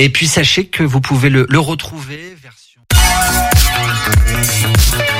[0.00, 2.80] Et puis sachez que vous pouvez le, le retrouver version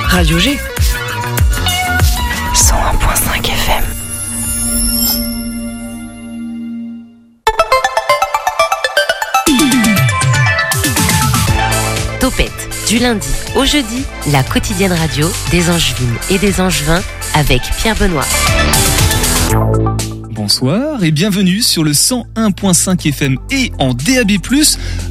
[0.07, 0.57] Radio G.
[2.55, 3.85] 101.5 FM.
[12.21, 12.53] Topette,
[12.89, 17.03] du lundi au jeudi, la quotidienne radio des Angevines et des Angevins
[17.35, 18.25] avec Pierre Benoît.
[20.49, 24.31] Bonsoir et bienvenue sur le 101.5 FM et en DAB+.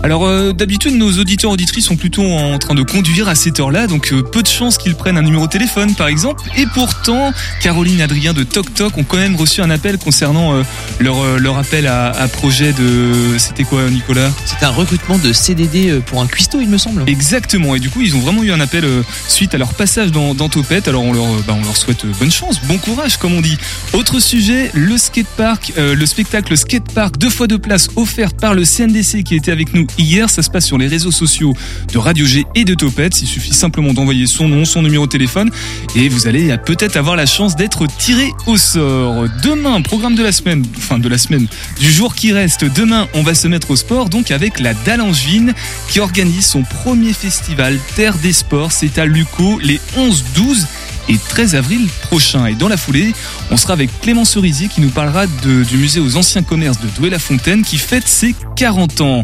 [0.04, 3.88] Alors euh, d'habitude nos auditeurs auditrices sont plutôt en train de conduire à cette heure-là,
[3.88, 6.44] donc euh, peu de chances qu'ils prennent un numéro de téléphone par exemple.
[6.56, 10.54] Et pourtant, Caroline et Adrien de Toc Toc ont quand même reçu un appel concernant
[10.54, 10.64] euh,
[11.00, 13.38] leur, leur appel à, à projet de...
[13.38, 14.32] C'était quoi Nicolas?
[14.46, 17.04] C'est un recrutement de CDD pour un cuistot, il me semble.
[17.08, 20.12] Exactement, et du coup ils ont vraiment eu un appel euh, suite à leur passage
[20.12, 23.34] dans, dans Topette, alors on leur, bah, on leur souhaite bonne chance, bon courage comme
[23.34, 23.58] on dit.
[23.94, 28.64] Autre sujet, le skatepark, euh, le spectacle skatepark deux fois deux places offerte par le
[28.64, 31.54] CNDC qui était avec nous hier, ça se passe sur les réseaux sociaux
[31.92, 35.12] de Radio G et de Topette, il suffit simplement d'envoyer son nom, son numéro de
[35.12, 35.50] téléphone
[35.96, 39.26] et vous allez peut-être avoir la chance d'être tiré au sort.
[39.44, 41.48] Demain, programme de la semaine, enfin de la semaine,
[41.80, 45.54] du jour qui reste, demain on va se mettre au sport donc avec la Dallangevine
[45.90, 48.72] qui organise son premier festival Terre des Sports.
[48.72, 50.68] C'est à Luco les 11, 12
[51.10, 52.46] et 13 avril prochain.
[52.48, 53.14] Et dans la foulée,
[53.52, 57.64] on sera avec Clément Cerisier qui nous parlera du musée aux anciens commerces de Douai-la-Fontaine
[57.64, 59.24] qui fête ses 40 ans.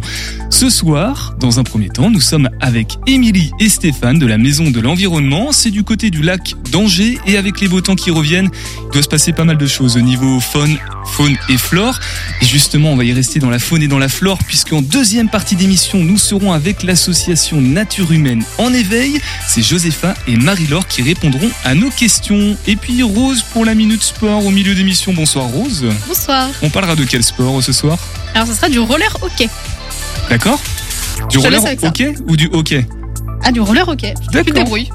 [0.49, 4.69] Ce soir, dans un premier temps, nous sommes avec Émilie et Stéphane de la Maison
[4.69, 5.51] de l'Environnement.
[5.51, 8.49] C'est du côté du lac d'Angers et avec les beaux temps qui reviennent,
[8.85, 11.99] il doit se passer pas mal de choses au niveau faune, faune et flore.
[12.41, 15.29] Et justement, on va y rester dans la faune et dans la flore puisqu'en deuxième
[15.29, 19.19] partie d'émission, nous serons avec l'association Nature Humaine en éveil.
[19.47, 22.57] C'est Josépha et Marie-Laure qui répondront à nos questions.
[22.67, 25.13] Et puis Rose pour la minute sport au milieu d'émission.
[25.13, 25.85] Bonsoir Rose.
[26.07, 26.49] Bonsoir.
[26.61, 27.97] On parlera de quel sport ce soir?
[28.33, 29.49] Alors, ce sera du roller hockey.
[30.29, 30.59] D'accord?
[31.29, 32.85] Du Je roller hockey ou du hockey?
[33.43, 34.13] Ah, du roller hockey.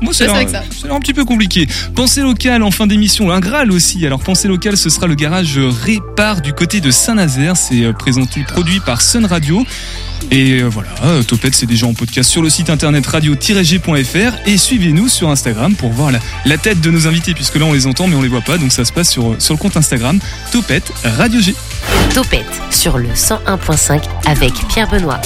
[0.01, 0.27] Moi, Je ça.
[0.27, 1.67] ça a l'air un petit peu compliqué.
[1.95, 4.05] Pensée locale en fin d'émission, un Graal aussi.
[4.07, 7.57] Alors, pensée locale, ce sera le garage Répar du côté de Saint-Nazaire.
[7.57, 9.65] C'est euh, présenté, produit par Sun Radio.
[10.31, 14.49] Et euh, voilà, euh, Topette, c'est déjà en podcast sur le site internet radio-g.fr.
[14.49, 17.73] Et suivez-nous sur Instagram pour voir la, la tête de nos invités, puisque là, on
[17.73, 18.59] les entend, mais on les voit pas.
[18.59, 20.19] Donc, ça se passe sur, sur le compte Instagram
[20.53, 21.55] Topette Radio G.
[22.15, 25.21] Topette sur le 101.5 avec Pierre Benoît.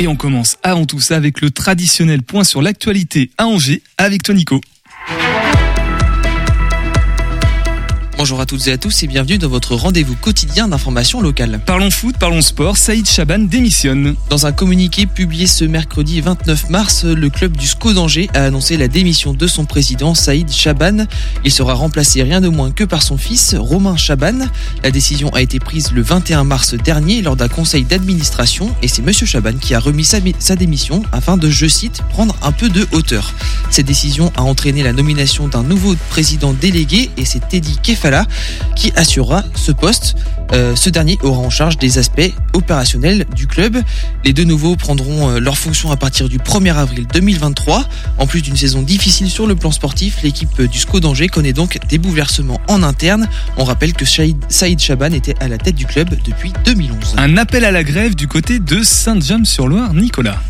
[0.00, 4.22] Et on commence avant tout ça avec le traditionnel point sur l'actualité à Angers avec
[4.22, 4.58] toi, Nico.
[8.20, 11.58] Bonjour à toutes et à tous et bienvenue dans votre rendez-vous quotidien d'information locale.
[11.64, 14.14] Parlons foot, parlons sport, Saïd Chaban démissionne.
[14.28, 18.76] Dans un communiqué publié ce mercredi 29 mars, le club du SCO d'Angers a annoncé
[18.76, 21.06] la démission de son président Saïd Chaban.
[21.46, 24.50] Il sera remplacé rien de moins que par son fils Romain Chaban.
[24.84, 29.00] La décision a été prise le 21 mars dernier lors d'un conseil d'administration et c'est
[29.00, 32.68] monsieur Chaban qui a remis sa, sa démission afin de, je cite, prendre un peu
[32.68, 33.32] de hauteur.
[33.70, 37.78] Cette décision a entraîné la nomination d'un nouveau président délégué et c'est Teddy
[38.76, 40.16] Qui assurera ce poste.
[40.52, 43.80] Euh, ce dernier aura en charge des aspects opérationnels du club.
[44.24, 47.84] Les deux nouveaux prendront euh, leurs fonctions à partir du 1er avril 2023.
[48.18, 51.78] En plus d'une saison difficile sur le plan sportif, l'équipe du SCO d'Angers connaît donc
[51.88, 53.28] des bouleversements en interne.
[53.56, 57.14] On rappelle que Saïd, Saïd Chaban était à la tête du club depuis 2011.
[57.16, 60.40] Un appel à la grève du côté de Saint-James-sur-Loire, Nicolas.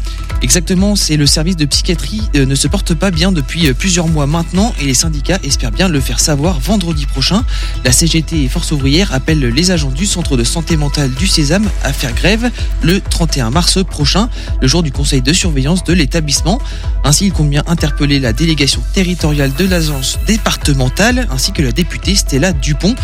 [0.43, 4.09] Exactement, c'est le service de psychiatrie euh, ne se porte pas bien depuis euh, plusieurs
[4.09, 7.45] mois maintenant et les syndicats espèrent bien le faire savoir vendredi prochain.
[7.85, 11.69] La CGT et Force ouvrière appellent les agents du centre de santé mentale du Sésame
[11.85, 12.51] à faire grève
[12.83, 14.29] le 31 mars prochain,
[14.61, 16.59] le jour du conseil de surveillance de l'établissement.
[17.05, 22.53] Ainsi, il bien interpeller la délégation territoriale de l'agence départementale ainsi que la députée Stella
[22.53, 22.95] Dupont.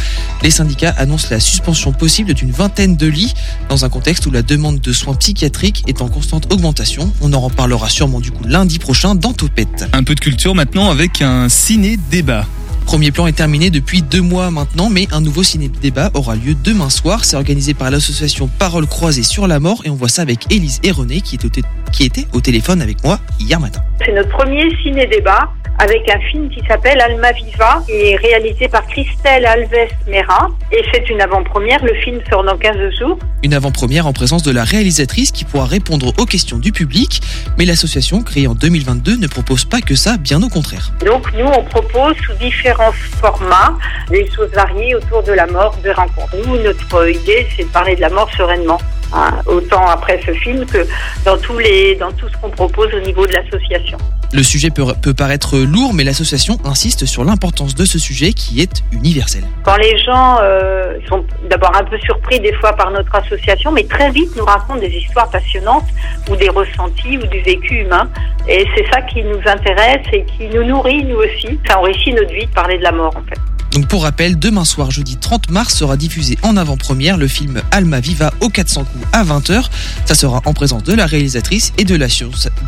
[0.42, 3.34] Les syndicats annoncent la suspension possible d'une vingtaine de lits
[3.68, 7.12] dans un contexte où la demande de soins psychiatriques est en constante augmentation.
[7.20, 9.86] On en reparlera sûrement du coup lundi prochain dans Topette.
[9.92, 12.46] Un peu de culture maintenant avec un ciné-débat.
[12.86, 16.88] Premier plan est terminé depuis deux mois maintenant, mais un nouveau ciné-débat aura lieu demain
[16.88, 17.24] soir.
[17.24, 20.80] C'est organisé par l'association Parole Croisée sur la mort et on voit ça avec Élise
[20.84, 21.62] et René qui, était
[21.92, 23.80] qui était au téléphone avec moi hier matin.
[24.04, 28.86] C'est notre premier ciné-débat avec un film qui s'appelle Alma Viva et est réalisé par
[28.86, 30.48] Christelle Alves Mera.
[30.72, 31.84] Et c'est une avant-première.
[31.84, 33.18] Le film sort dans 15 jours.
[33.42, 37.20] Une avant-première en présence de la réalisatrice qui pourra répondre aux questions du public,
[37.58, 40.92] mais l'association créée en 2022 ne propose pas que ça, bien au contraire.
[41.04, 43.76] Donc nous, on propose sous différents formats
[44.08, 46.36] des choses variées autour de la mort, des rencontres.
[46.46, 48.78] Nous, notre idée, c'est de parler de la mort sereinement.
[49.12, 50.86] hein, autant après ce film que
[51.24, 53.98] dans tous les, dans tout ce qu'on propose au niveau de l'association.
[54.32, 58.60] Le sujet peut, peut paraître lourd, mais l'association insiste sur l'importance de ce sujet qui
[58.60, 59.44] est universel.
[59.64, 63.84] Quand les gens euh, sont d'abord un peu surpris des fois par notre association, mais
[63.84, 65.86] très vite nous racontent des histoires passionnantes
[66.30, 68.08] ou des ressentis ou du vécu humain.
[68.48, 71.58] Et c'est ça qui nous intéresse et qui nous nourrit nous aussi.
[71.68, 73.55] Ça enrichit notre vie de parler de la mort en fait.
[73.76, 78.00] Donc pour rappel, demain soir, jeudi 30 mars, sera diffusé en avant-première le film Alma
[78.00, 79.64] Viva au 400 coups à 20h.
[80.06, 81.94] Ça sera en présence de la réalisatrice et de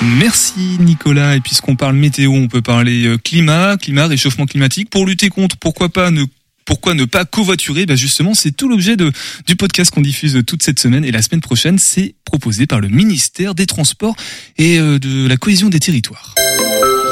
[0.01, 1.35] Merci Nicolas.
[1.35, 4.89] Et puisqu'on parle météo, on peut parler euh, climat, climat, réchauffement climatique.
[4.89, 6.25] Pour lutter contre, pourquoi pas ne
[6.65, 7.85] pourquoi ne pas covoiturer?
[7.85, 9.11] Bah Justement, c'est tout l'objet de,
[9.45, 11.05] du podcast qu'on diffuse toute cette semaine.
[11.05, 14.15] Et la semaine prochaine, c'est proposé par le ministère des Transports
[14.57, 16.33] et euh, de la cohésion des territoires.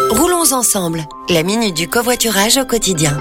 [0.09, 1.05] Roulons ensemble.
[1.29, 3.17] La minute du covoiturage au quotidien.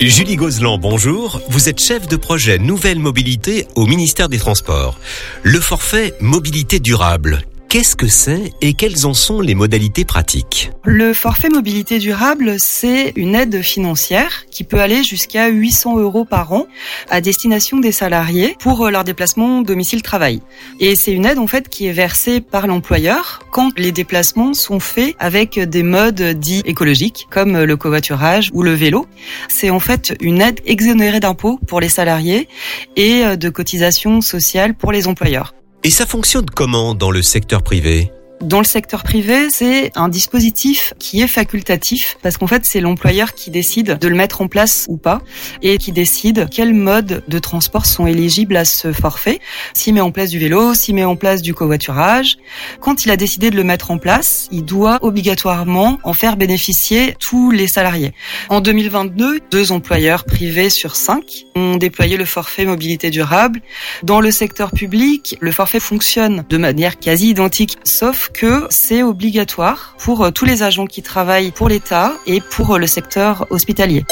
[0.00, 1.40] Julie Gozlan, bonjour.
[1.48, 4.96] Vous êtes chef de projet Nouvelle Mobilité au ministère des Transports.
[5.42, 10.70] Le forfait Mobilité Durable, Qu'est-ce que c'est et quelles en sont les modalités pratiques?
[10.84, 16.50] Le forfait mobilité durable, c'est une aide financière qui peut aller jusqu'à 800 euros par
[16.54, 16.66] an
[17.10, 20.40] à destination des salariés pour leur déplacement domicile-travail.
[20.80, 24.80] Et c'est une aide en fait qui est versée par l'employeur quand les déplacements sont
[24.80, 29.04] faits avec des modes dits écologiques comme le covoiturage ou le vélo.
[29.50, 32.48] C'est en fait une aide exonérée d'impôts pour les salariés
[32.96, 35.52] et de cotisations sociales pour les employeurs.
[35.84, 38.12] Et ça fonctionne comment dans le secteur privé?
[38.40, 43.34] Dans le secteur privé, c'est un dispositif qui est facultatif parce qu'en fait, c'est l'employeur
[43.34, 45.20] qui décide de le mettre en place ou pas
[45.62, 49.40] et qui décide quels modes de transport sont éligibles à ce forfait.
[49.74, 52.36] S'il met en place du vélo, s'il met en place du covoiturage.
[52.80, 57.16] Quand il a décidé de le mettre en place, il doit obligatoirement en faire bénéficier
[57.18, 58.12] tous les salariés.
[58.48, 63.60] En 2022, deux employeurs privés sur cinq ont déployé le forfait mobilité durable.
[64.04, 69.96] Dans le secteur public, le forfait fonctionne de manière quasi identique, sauf que c'est obligatoire
[69.98, 74.04] pour euh, tous les agents qui travaillent pour l'État et pour euh, le secteur hospitalier.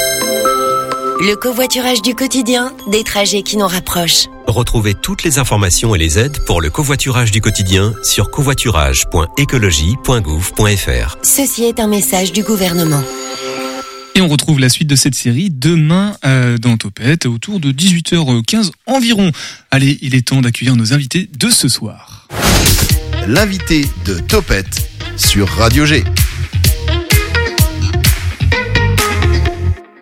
[1.19, 4.27] Le covoiturage du quotidien, des trajets qui nous rapprochent.
[4.45, 11.17] Retrouvez toutes les informations et les aides pour le covoiturage du quotidien sur covoiturage.écologie.gouv.fr.
[11.23, 13.01] Ceci est un message du gouvernement.
[14.13, 18.71] Et on retrouve la suite de cette série demain euh, dans Topette autour de 18h15
[18.85, 19.31] environ.
[19.69, 22.27] Allez, il est temps d'accueillir nos invités de ce soir
[23.27, 26.05] l'invité de Topette sur Radio G.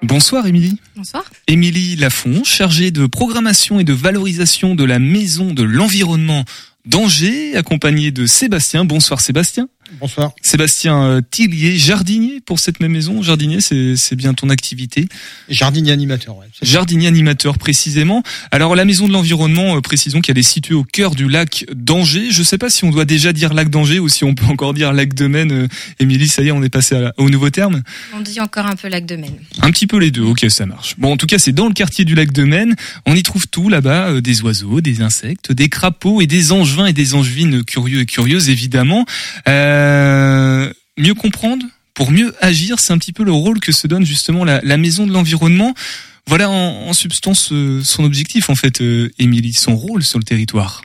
[0.04, 0.80] Bonsoir Émilie.
[0.96, 1.24] Bonsoir.
[1.48, 6.46] Émilie Lafont, chargée de programmation et de valorisation de la Maison de l'Environnement
[6.86, 8.86] d'Angers, accompagnée de Sébastien.
[8.86, 9.70] Bonsoir Sébastien.
[10.00, 10.32] Bonsoir.
[10.42, 13.22] Sébastien euh, Tillier, jardinier pour cette même maison.
[13.22, 15.08] Jardinier, c'est bien ton activité.
[15.48, 16.48] Jardinier animateur, ouais.
[16.62, 18.24] Jardinier animateur, précisément.
[18.52, 22.32] Alors, la maison de l'environnement, euh, précisons qu'elle est située au cœur du lac d'Angers.
[22.32, 24.46] Je ne sais pas si on doit déjà dire lac d'Angers ou si on peut
[24.46, 25.52] encore dire lac de Maine.
[25.52, 25.68] Euh,
[26.00, 27.84] Émilie, ça y est, on est passé au nouveau terme.
[28.16, 29.36] On dit encore un peu lac de Maine.
[29.62, 30.96] Un petit peu les deux, ok, ça marche.
[30.98, 32.76] Bon, en tout cas, c'est dans le quartier du lac de Maine.
[33.06, 36.94] On y trouve tout là-bas, des oiseaux, des insectes, des crapauds et des angevins et
[36.94, 39.06] des angevines curieux et curieuses, évidemment.
[39.48, 39.75] Euh,
[40.98, 41.66] mieux comprendre,
[41.96, 45.08] pour mieux agir, c'est un petit peu le rôle que se donne justement la, maison
[45.08, 45.74] de l'environnement.
[46.28, 50.82] Voilà en, substance euh, son objectif en fait, euh, Émilie, son rôle sur le territoire.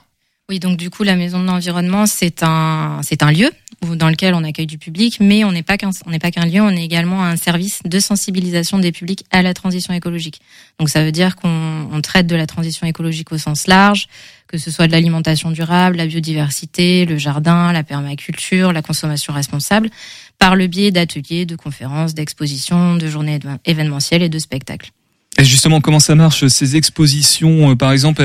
[0.49, 3.51] Oui, donc du coup, la maison de l'environnement, c'est un, c'est un lieu
[3.83, 6.45] dans lequel on accueille du public, mais on n'est pas qu'un, on n'est pas qu'un
[6.45, 10.41] lieu, on est également un service de sensibilisation des publics à la transition écologique.
[10.79, 14.09] Donc ça veut dire qu'on on traite de la transition écologique au sens large,
[14.49, 19.91] que ce soit de l'alimentation durable, la biodiversité, le jardin, la permaculture, la consommation responsable,
[20.39, 24.91] par le biais d'ateliers, de conférences, d'expositions, de journées événementielles et de spectacles.
[25.39, 28.23] Et justement, comment ça marche ces expositions euh, Par exemple,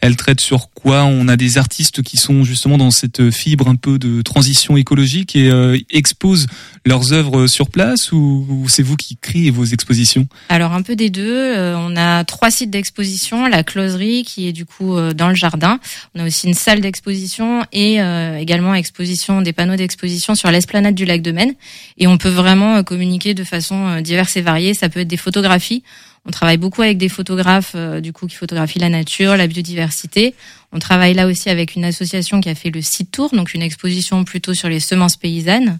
[0.00, 1.04] elles, traitent sur quoi?
[1.04, 5.36] On a des artistes qui sont justement dans cette fibre un peu de transition écologique
[5.36, 6.46] et euh, exposent
[6.84, 10.26] leurs œuvres sur place ou, c'est vous qui créez vos expositions?
[10.48, 11.32] Alors un peu des deux.
[11.32, 15.78] Euh, on a trois sites d'exposition, la closerie qui est du coup dans le jardin.
[16.14, 17.98] On a aussi une salle d'exposition et
[18.38, 21.54] également exposition des panneaux d'exposition sur l'esplanade du lac de Maine.
[21.98, 24.74] Et on peut vraiment communiquer de façon diverse et variée.
[24.74, 25.82] Ça peut être des photographies.
[26.26, 30.34] On travaille beaucoup avec des photographes euh, du coup qui photographient la nature, la biodiversité.
[30.72, 33.62] On travaille là aussi avec une association qui a fait le site tour, donc une
[33.62, 35.78] exposition plutôt sur les semences paysannes.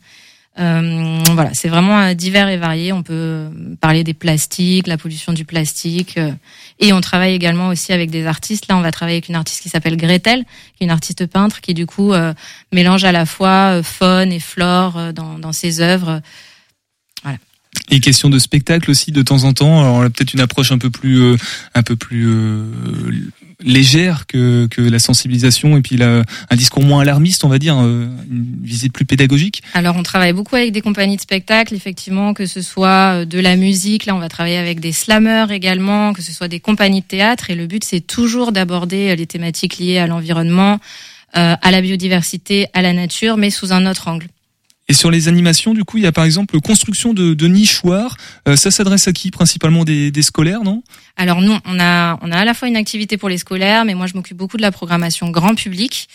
[0.59, 2.93] Euh, voilà, c'est vraiment euh, divers et varié.
[2.93, 3.49] On peut
[3.81, 6.33] parler des plastiques, la pollution du plastique, euh,
[6.81, 8.67] et on travaille également aussi avec des artistes.
[8.69, 10.45] Là, on va travailler avec une artiste qui s'appelle Gretel,
[10.77, 12.35] qui est une artiste peintre, qui du coup euh,
[12.73, 16.21] mélange à la fois faune et flore dans, dans ses œuvres.
[17.91, 19.81] Et question de spectacle aussi de temps en temps.
[19.81, 21.37] Alors, on a peut-être une approche un peu plus,
[21.75, 22.29] un peu plus
[23.61, 28.09] légère que, que la sensibilisation et puis un discours moins alarmiste, on va dire, euh,
[28.31, 32.47] une visite plus pédagogique Alors on travaille beaucoup avec des compagnies de spectacle, effectivement, que
[32.47, 36.23] ce soit euh, de la musique, là on va travailler avec des slammers également, que
[36.23, 39.79] ce soit des compagnies de théâtre, et le but c'est toujours d'aborder euh, les thématiques
[39.79, 40.79] liées à l'environnement,
[41.35, 44.29] à la biodiversité, à la nature, mais sous un autre angle.
[44.91, 48.17] Et sur les animations, du coup, il y a par exemple construction de, de nichoirs.
[48.49, 50.83] Euh, ça s'adresse à qui Principalement des, des scolaires, non?
[51.17, 53.95] Alors nous, on a, on a à la fois une activité pour les scolaires, mais
[53.95, 56.09] moi je m'occupe beaucoup de la programmation grand public.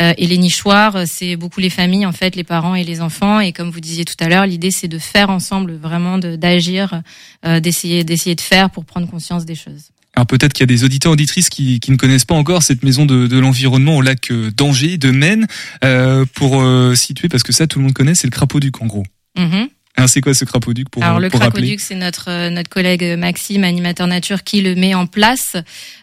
[0.00, 3.40] Euh, et les nichoirs, c'est beaucoup les familles, en fait, les parents et les enfants.
[3.40, 7.02] Et comme vous disiez tout à l'heure, l'idée c'est de faire ensemble, vraiment d'agir,
[7.44, 9.90] euh, d'essayer, d'essayer de faire pour prendre conscience des choses.
[10.16, 12.82] Alors peut-être qu'il y a des auditeurs auditrices qui, qui, ne connaissent pas encore cette
[12.82, 15.46] maison de, de l'environnement au lac euh, d'Angers, de Maine,
[15.84, 18.72] euh, pour euh, situer, parce que ça tout le monde connaît, c'est le crapaud du
[18.72, 19.04] Cangro.
[19.38, 19.66] Mm
[20.06, 24.44] c'est quoi ce crapaud-duc pour Alors le crapaud-duc, c'est notre notre collègue Maxime, animateur nature,
[24.44, 25.58] qui le met en place.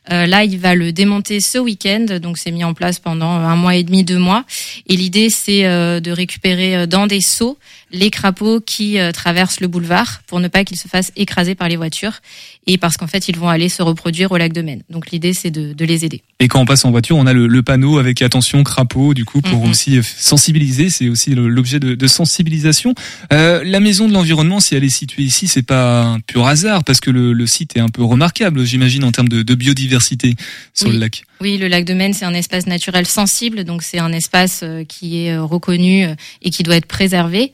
[0.07, 3.75] là, il va le démonter ce week-end, donc c'est mis en place pendant un mois
[3.75, 4.45] et demi, deux mois.
[4.85, 7.57] Et l'idée, c'est de récupérer dans des seaux
[7.91, 11.77] les crapauds qui traversent le boulevard pour ne pas qu'ils se fassent écraser par les
[11.77, 12.19] voitures
[12.65, 14.81] et parce qu'en fait ils vont aller se reproduire au lac de Maine.
[14.89, 16.21] Donc l'idée c'est de, de, les aider.
[16.39, 19.25] Et quand on passe en voiture, on a le, le panneau avec attention crapaud du
[19.25, 19.71] coup pour mhm.
[19.71, 20.89] aussi sensibiliser.
[20.89, 22.93] C'est aussi l'objet de, de, sensibilisation.
[23.31, 26.83] Euh, la maison de l'environnement, si elle est située ici, c'est pas un pur hasard
[26.83, 30.35] parce que le, le site est un peu remarquable, j'imagine en termes de, de, biodiversité
[30.73, 31.23] sur le lac.
[31.41, 34.83] Oui, le lac de Maine c'est un espace naturel sensible, donc c'est un espace euh,
[34.83, 37.51] qui est euh, reconnu euh, et qui doit être préservé.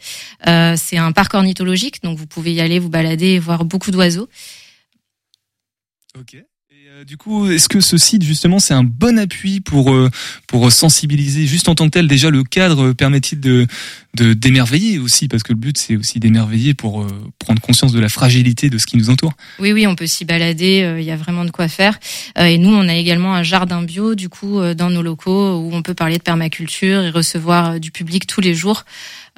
[0.47, 3.91] Euh, c'est un parc ornithologique, donc vous pouvez y aller, vous balader et voir beaucoup
[3.91, 4.29] d'oiseaux.
[6.19, 6.35] Ok.
[6.35, 10.09] Et euh, du coup, est-ce que ce site justement c'est un bon appui pour euh,
[10.47, 13.67] pour sensibiliser juste en tant que tel déjà le cadre permet-il de
[14.15, 15.27] de d'émerveiller aussi?
[15.27, 17.07] Parce que le but c'est aussi d'émerveiller pour euh,
[17.39, 19.33] prendre conscience de la fragilité de ce qui nous entoure.
[19.59, 21.99] Oui oui, on peut s'y balader, il y a vraiment de quoi faire
[22.37, 25.83] et nous on a également un jardin bio du coup dans nos locaux où on
[25.83, 28.83] peut parler de permaculture et recevoir du public tous les jours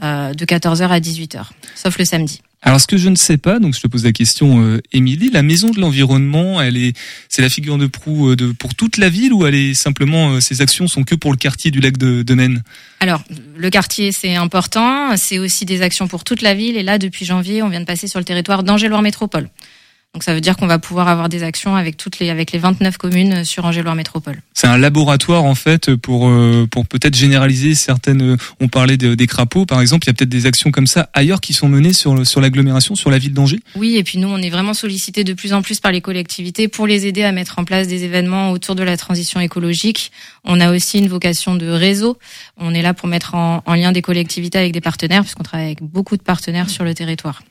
[0.02, 2.42] de 14h à 18h, sauf le samedi.
[2.66, 5.30] Alors ce que je ne sais pas, donc je te pose la question, euh, Émilie,
[5.30, 6.98] la maison de l'environnement, elle est,
[7.30, 10.32] c'est la figure de proue euh, de pour toute la ville ou elle est simplement,
[10.32, 12.64] euh, ces actions sont que pour le quartier du lac de, de Maine?
[13.02, 13.24] Alors
[13.56, 17.24] le quartier c'est important, c'est aussi des actions pour toute la ville et là depuis
[17.24, 19.48] janvier on vient de passer sur le territoire d'Angers-Loire Métropole.
[20.16, 22.58] Donc ça veut dire qu'on va pouvoir avoir des actions avec toutes les avec les
[22.58, 24.42] 29 communes sur Angers-Loire Métropole.
[24.54, 28.22] C'est un laboratoire en fait pour euh, pour peut-être généraliser certaines.
[28.22, 30.06] Euh, on parlait des crapauds par exemple.
[30.06, 32.96] Il y a peut-être des actions comme ça ailleurs qui sont menées sur sur l'agglomération,
[32.96, 33.60] sur la ville d'Angers.
[33.76, 36.70] Oui, et puis nous on est vraiment sollicité de plus en plus par les collectivités
[36.70, 40.14] pour les aider à mettre en place des événements autour de la transition écologique.
[40.46, 42.18] On a aussi une vocation de réseau.
[42.56, 45.66] On est là pour mettre en, en lien des collectivités avec des partenaires puisqu'on travaille
[45.66, 47.42] avec beaucoup de partenaires sur le territoire.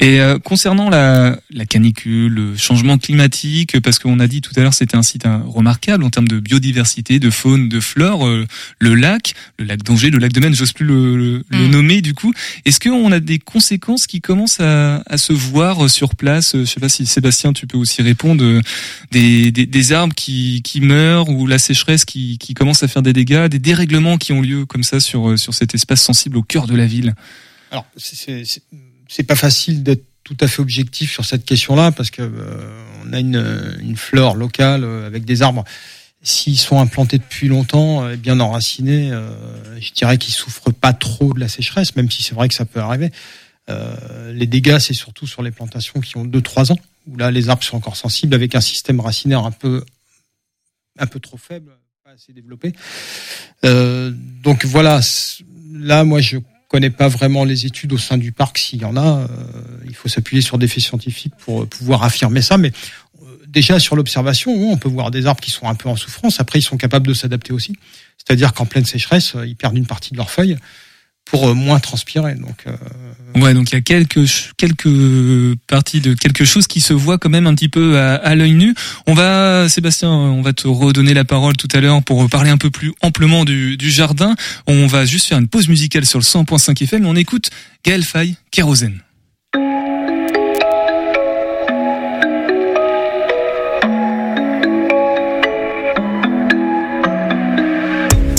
[0.00, 4.60] Et euh, concernant la, la, canicule, le changement climatique, parce qu'on a dit tout à
[4.60, 8.46] l'heure c'était un site hein, remarquable en termes de biodiversité, de faune, de flore, euh,
[8.78, 11.70] le lac, le lac d'Angers, le lac de Maine, j'ose plus le, le, mm.
[11.70, 12.32] nommer du coup.
[12.64, 16.56] Est-ce qu'on a des conséquences qui commencent à, à, se voir sur place?
[16.56, 18.62] Je sais pas si Sébastien tu peux aussi répondre
[19.10, 23.02] des, des, des arbres qui, qui meurent ou la sécheresse qui, qui commence à faire
[23.02, 26.42] des dégâts, des dérèglements qui ont lieu comme ça sur sur cet espace sensible au
[26.42, 27.14] cœur de la ville?
[27.70, 28.62] Alors c'est
[29.08, 33.12] c'est pas facile d'être tout à fait objectif sur cette question-là parce que euh, on
[33.14, 35.64] a une, une flore locale euh, avec des arbres.
[36.22, 41.32] S'ils sont implantés depuis longtemps et bien enracinés, euh, je dirais qu'ils souffrent pas trop
[41.32, 43.10] de la sécheresse, même si c'est vrai que ça peut arriver.
[44.32, 47.62] les dégâts, c'est surtout sur les plantations qui ont 2-3 ans, où là les arbres
[47.62, 49.84] sont encore sensibles avec un système racinaire un peu
[50.98, 51.70] un peu trop faible,
[52.04, 52.72] pas assez développé.
[53.62, 55.00] donc voilà,
[55.72, 58.58] là moi je connais pas vraiment les études au sein du parc.
[58.58, 59.26] S'il y en a, euh,
[59.86, 62.58] il faut s'appuyer sur des faits scientifiques pour euh, pouvoir affirmer ça.
[62.58, 62.72] Mais
[63.22, 66.40] euh, déjà sur l'observation, on peut voir des arbres qui sont un peu en souffrance.
[66.40, 67.72] Après, ils sont capables de s'adapter aussi.
[68.18, 70.58] C'est-à-dire qu'en pleine sécheresse, ils perdent une partie de leurs feuilles
[71.30, 72.34] pour moins transpirer.
[72.34, 72.64] Donc
[73.36, 77.28] ouais, donc il y a quelques quelques parties de quelque chose qui se voit quand
[77.30, 78.74] même un petit peu à, à l'œil nu.
[79.06, 82.58] On va Sébastien, on va te redonner la parole tout à l'heure pour parler un
[82.58, 84.34] peu plus amplement du, du jardin.
[84.66, 87.06] On va juste faire une pause musicale sur le 100.5 FM.
[87.06, 87.50] On écoute
[87.84, 89.00] Gaël Faye, Kérosène.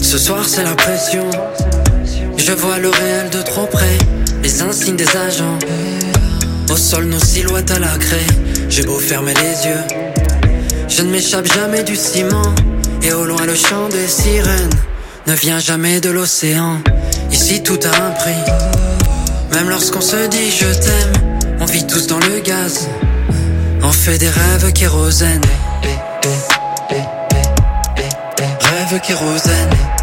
[0.01, 1.29] Ce soir c'est la pression.
[2.39, 3.97] Je vois le réel de trop près.
[4.41, 5.59] les insignes des agents.
[6.71, 8.25] Au sol, nos silhouettes à la craie.
[8.69, 9.83] J'ai beau fermer les yeux,
[10.87, 12.53] je ne m'échappe jamais du ciment.
[13.03, 14.69] Et au loin, le chant des sirènes
[15.27, 16.81] ne vient jamais de l'océan.
[17.31, 18.43] Ici, tout a un prix.
[19.53, 22.87] Même lorsqu'on se dit je t'aime, on vit tous dans le gaz.
[23.81, 25.41] On fait des rêves kérosène.
[28.61, 29.98] Rêve kérosène.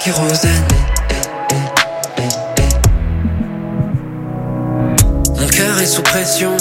[0.00, 0.64] Kérosène.
[5.38, 6.56] Mon cœur est sous pression.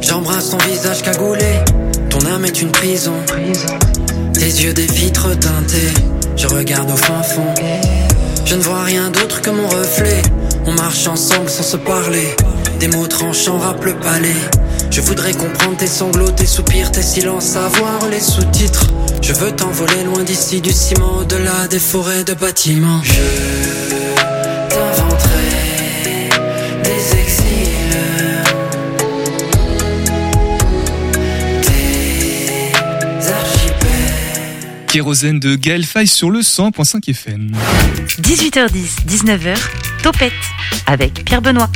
[0.00, 1.60] J'embrasse ton visage cagoulé.
[2.08, 3.14] Ton âme est une prison.
[4.32, 5.92] Tes yeux des vitres teintées.
[6.36, 7.54] Je regarde au fin fond.
[8.46, 10.22] Je ne vois rien d'autre que mon reflet.
[10.66, 12.34] On marche ensemble sans se parler.
[12.78, 14.40] Des mots tranchants rappent le palais.
[14.90, 18.86] Je voudrais comprendre tes sanglots, tes soupirs, tes silences, savoir les sous-titres.
[19.22, 23.00] Je veux t'envoler loin d'ici, du ciment, au-delà des forêts de bâtiments.
[23.04, 23.12] Je
[24.68, 26.28] t'inventerai
[26.82, 27.70] des exils.
[33.20, 34.86] Des archipels.
[34.88, 37.52] Kérosène de Gaël Faye sur le 100.5 FM.
[38.20, 39.56] 18h10, 19h,
[40.02, 40.32] Topette
[40.86, 41.70] avec Pierre Benoît.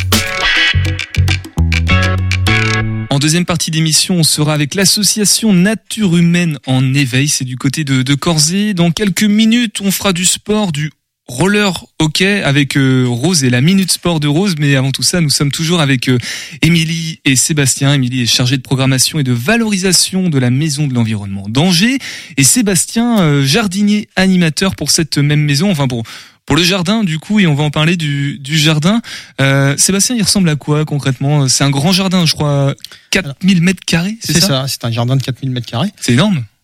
[3.15, 7.29] En deuxième partie d'émission, on sera avec l'association Nature Humaine en éveil.
[7.29, 8.73] C'est du côté de, de.
[8.73, 10.91] Dans quelques minutes, on fera du sport, du
[11.29, 14.57] roller hockey avec euh, Rose et la minute sport de Rose.
[14.59, 16.19] Mais avant tout ça, nous sommes toujours avec euh,
[16.61, 17.95] Émilie et Sébastien.
[17.95, 21.99] Émilie est chargée de programmation et de valorisation de la maison de l'environnement d'Angers
[22.37, 25.71] et Sébastien euh, jardinier animateur pour cette même maison.
[25.71, 26.03] Enfin pour
[26.47, 29.01] pour le jardin, du coup, et on va en parler du, du jardin.
[29.41, 31.49] Euh, Sébastien, il ressemble à quoi concrètement?
[31.49, 32.75] C'est un grand jardin, je crois,
[33.11, 35.91] 4000 mètres carrés, c'est C'est ça, ça, c'est un jardin de 4000 mètres carrés.
[36.01, 36.45] C'est énorme.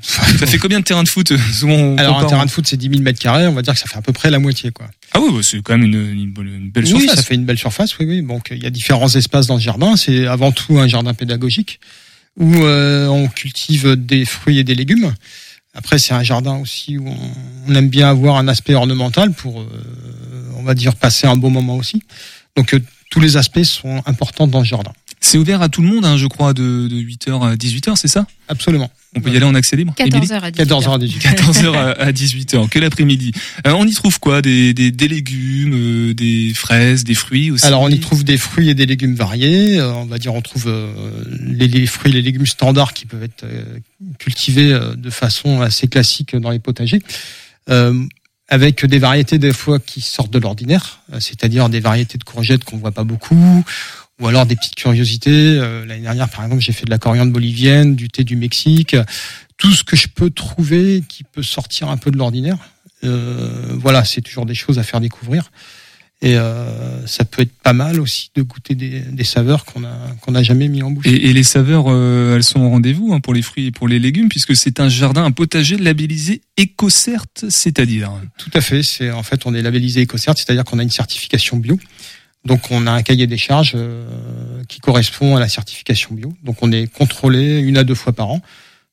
[0.00, 2.76] Ça fait combien de terrains de foot souvent on Alors un terrain de foot c'est
[2.76, 4.70] 10 000 mètres carrés, on va dire que ça fait à peu près la moitié
[4.70, 4.88] quoi.
[5.12, 7.16] Ah oui, bah, c'est quand même une, une, bonne- une belle oui, surface.
[7.16, 8.22] ça fait une belle surface, oui, oui.
[8.22, 9.96] Donc il y a différents espaces dans le jardin.
[9.96, 11.80] C'est avant tout un jardin pédagogique
[12.36, 15.12] où euh, on cultive des fruits et des légumes.
[15.74, 19.66] Après, c'est un jardin aussi où on, aime bien avoir un aspect ornemental pour, euh,
[20.56, 22.02] on va dire, passer un bon moment aussi.
[22.56, 24.92] Donc euh, tous les aspects sont importants dans le jardin.
[25.20, 28.08] C'est ouvert à tout le monde, hein, je crois, de, de 8h à 18h, c'est
[28.08, 28.26] ça?
[28.48, 28.90] Absolument.
[29.16, 29.94] On peut y aller en accès libre.
[29.96, 30.94] 14 heures à 18 14 heures.
[30.94, 33.32] à 18 14h à, à 18h, que l'après-midi.
[33.66, 34.42] Euh, on y trouve quoi?
[34.42, 37.66] Des, des, des légumes, euh, des fraises, des fruits aussi?
[37.66, 39.80] Alors on y trouve des fruits et des légumes variés.
[39.80, 43.06] Euh, on va dire on trouve euh, les, les fruits et les légumes standards qui
[43.06, 43.64] peuvent être euh,
[44.18, 47.02] cultivés euh, de façon assez classique dans les potagers.
[47.70, 47.94] Euh,
[48.50, 52.64] avec des variétés des fois qui sortent de l'ordinaire, euh, c'est-à-dire des variétés de courgettes
[52.64, 53.62] qu'on voit pas beaucoup,
[54.20, 55.30] ou alors des petites curiosités.
[55.30, 58.96] Euh, L'année dernière, par exemple, j'ai fait de la coriandre bolivienne, du thé du Mexique,
[59.56, 62.58] tout ce que je peux trouver qui peut sortir un peu de l'ordinaire.
[63.04, 65.50] Euh, voilà, c'est toujours des choses à faire découvrir.
[66.20, 69.94] Et euh, ça peut être pas mal aussi de goûter des, des saveurs qu'on a
[70.20, 71.06] qu'on n'a jamais mis en bouche.
[71.06, 73.86] Et, et les saveurs, euh, elles sont au rendez-vous hein, pour les fruits et pour
[73.86, 78.82] les légumes, puisque c'est un jardin, un potager labellisé EcoCert, c'est-à-dire Tout à fait.
[78.82, 81.78] C'est en fait on est labellisé EcoCert, c'est-à-dire qu'on a une certification bio.
[82.44, 86.32] Donc on a un cahier des charges euh, qui correspond à la certification bio.
[86.42, 88.40] Donc on est contrôlé une à deux fois par an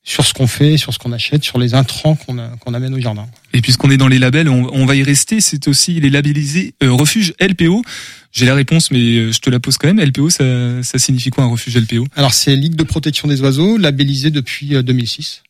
[0.06, 3.26] sur ce qu'on fait, sur ce qu'on achète, sur les intrants qu'on amène au jardin.
[3.52, 5.40] Et puisqu'on est dans les labels, on, on va y rester.
[5.40, 7.82] C'est aussi les labellisés euh, refuge LPO.
[8.30, 10.00] J'ai la réponse, mais euh, je te la pose quand même.
[10.00, 13.78] LPO, ça, ça signifie quoi un refuge LPO Alors c'est Ligue de protection des oiseaux,
[13.78, 15.42] labellisé depuis euh, 2006.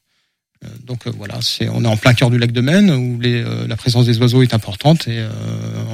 [0.64, 3.21] Euh, Donc euh, voilà, c'est on est en plein cœur du lac de Maine où
[3.21, 5.29] les, euh, la présence des oiseaux est importante et euh,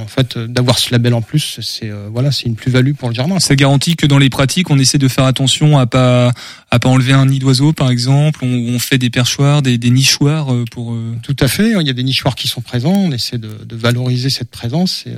[0.01, 3.15] en fait d'avoir ce label en plus, c'est euh, voilà, c'est une plus-value pour le
[3.15, 3.39] jardin.
[3.39, 6.31] Ça garantit que dans les pratiques, on essaie de faire attention à pas
[6.71, 8.39] à pas enlever un nid d'oiseau, par exemple.
[8.43, 10.93] On, on fait des perchoirs, des, des nichoirs pour.
[10.93, 13.51] euh, Tout à fait, il y a des nichoirs qui sont présents, on essaie de,
[13.65, 15.17] de valoriser cette présence et, euh,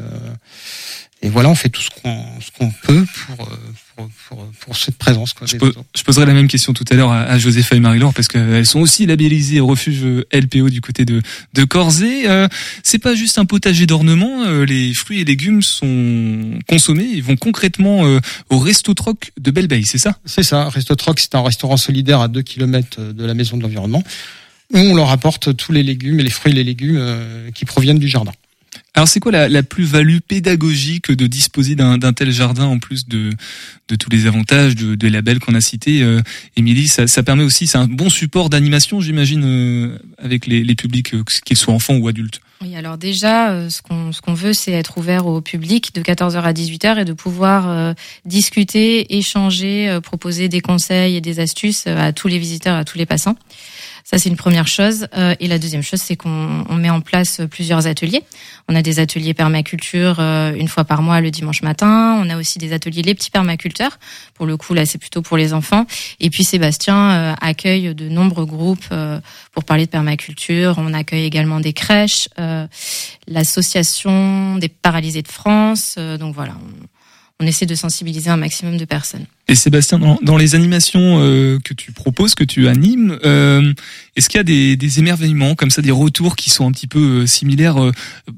[1.26, 3.56] et voilà, on fait tout ce qu'on ce qu'on peut pour, euh,
[3.96, 5.34] pour, pour, pour cette présence.
[5.34, 8.28] Quoi, Je, poserai la même question tout à l'heure à, à Josépha et Marie-Laure parce
[8.28, 11.66] qu'elles sont aussi labellisées au refuge LPO du côté de, de.
[12.28, 12.48] Euh,
[12.84, 14.44] c'est pas juste un potager d'ornement.
[14.46, 18.20] euh, les fruits et légumes sont consommés et vont concrètement euh,
[18.52, 20.20] au Resto Troc de Belleveille, c'est ça?
[20.26, 23.64] C'est ça, Resto Troc, c'est un restaurant solidaire à 2 km de la maison de
[23.64, 24.04] l'environnement
[24.74, 27.66] où on leur apporte tous les légumes et les fruits et les légumes euh, qui
[27.66, 28.32] proviennent du jardin.
[28.96, 33.32] Alors c'est quoi la, plus-value pédagogique de disposer d'un tel jardin en plus de,
[34.00, 36.22] tous les avantages de, des labels qu'on a cités, euh,
[36.56, 36.88] Émilie?
[36.88, 41.58] Ça, permet aussi, c'est un bon support d'animation, j'imagine, euh, avec les, publics, euh, qu'ils
[41.58, 42.40] soient enfants ou adultes.
[42.62, 46.42] Oui, alors déjà, ce qu'on ce qu'on veut, c'est être ouvert au public de 14h
[46.42, 52.30] à 18h et de pouvoir discuter, échanger, proposer des conseils et des astuces à tous
[52.30, 53.36] les visiteurs, à tous les passants.
[54.08, 55.08] Ça, c'est une première chose.
[55.18, 58.22] Euh, et la deuxième chose, c'est qu'on on met en place plusieurs ateliers.
[58.70, 62.16] On a des ateliers permaculture euh, une fois par mois le dimanche matin.
[62.24, 63.98] On a aussi des ateliers les petits permaculteurs.
[64.36, 65.88] Pour le coup, là, c'est plutôt pour les enfants.
[66.20, 68.94] Et puis Sébastien euh, accueille de nombreux groupes
[69.54, 70.76] pour parler de permaculture.
[70.78, 72.30] On accueille également des crèches,
[73.28, 75.98] l'association des paralysés de France.
[75.98, 76.54] donc voilà.
[77.40, 79.26] On essaie de sensibiliser un maximum de personnes.
[79.48, 83.74] Et Sébastien, dans, les animations euh, que tu proposes, que tu animes, euh,
[84.16, 86.88] est-ce qu'il y a des, des, émerveillements comme ça, des retours qui sont un petit
[86.88, 87.92] peu euh, similaires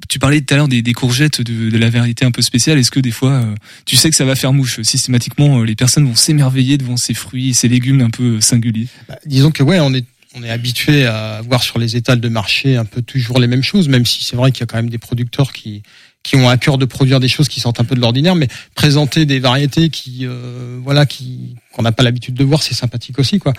[0.10, 2.80] Tu parlais tout à l'heure des, des, courgettes de, de, la vérité un peu spéciale.
[2.80, 3.46] Est-ce que des fois,
[3.86, 7.54] tu sais que ça va faire mouche Systématiquement, les personnes vont s'émerveiller devant ces fruits,
[7.54, 8.88] ces légumes un peu singuliers?
[9.08, 10.06] Bah, disons que ouais, on est
[10.36, 13.64] on est habitué à voir sur les étals de marché un peu toujours les mêmes
[13.64, 15.82] choses, même si c'est vrai qu'il y a quand même des producteurs qui
[16.28, 18.50] qui ont à cœur de produire des choses qui sortent un peu de l'ordinaire, mais
[18.76, 23.18] présenter des variétés qui, euh, voilà, qui qu'on n'a pas l'habitude de voir, c'est sympathique
[23.18, 23.54] aussi, quoi.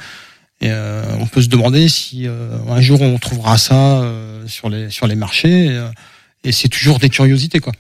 [0.61, 4.05] Et euh, on peut se demander si euh, un jour on trouvera ça
[4.47, 5.81] sur les sur les marchés,
[6.45, 7.73] et c'est toujours des curiosités, quoi.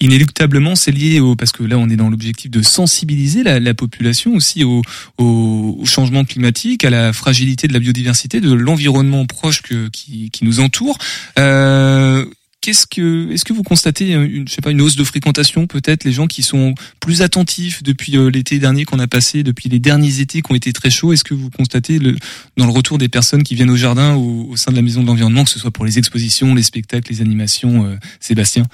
[0.00, 3.74] Inéluctablement, c'est lié au parce que là, on est dans l'objectif de sensibiliser la, la
[3.74, 4.82] population aussi au,
[5.18, 10.44] au, changement climatique, à la fragilité de la biodiversité, de l'environnement proche que, qui, qui
[10.44, 10.98] nous entoure.
[11.38, 12.24] Euh,
[12.60, 16.04] Qu'est-ce que, est-ce que vous constatez une, je sais pas, une hausse de fréquentation peut-être,
[16.04, 19.78] les gens qui sont plus attentifs depuis euh, l'été dernier qu'on a passé, depuis les
[19.78, 21.14] derniers étés qui ont été très chauds.
[21.14, 22.16] Est-ce que vous constatez le,
[22.58, 25.00] dans le retour des personnes qui viennent au jardin ou au sein de la maison
[25.00, 28.66] de l'environnement, que ce soit pour les expositions, les spectacles, les animations, euh, Sébastien?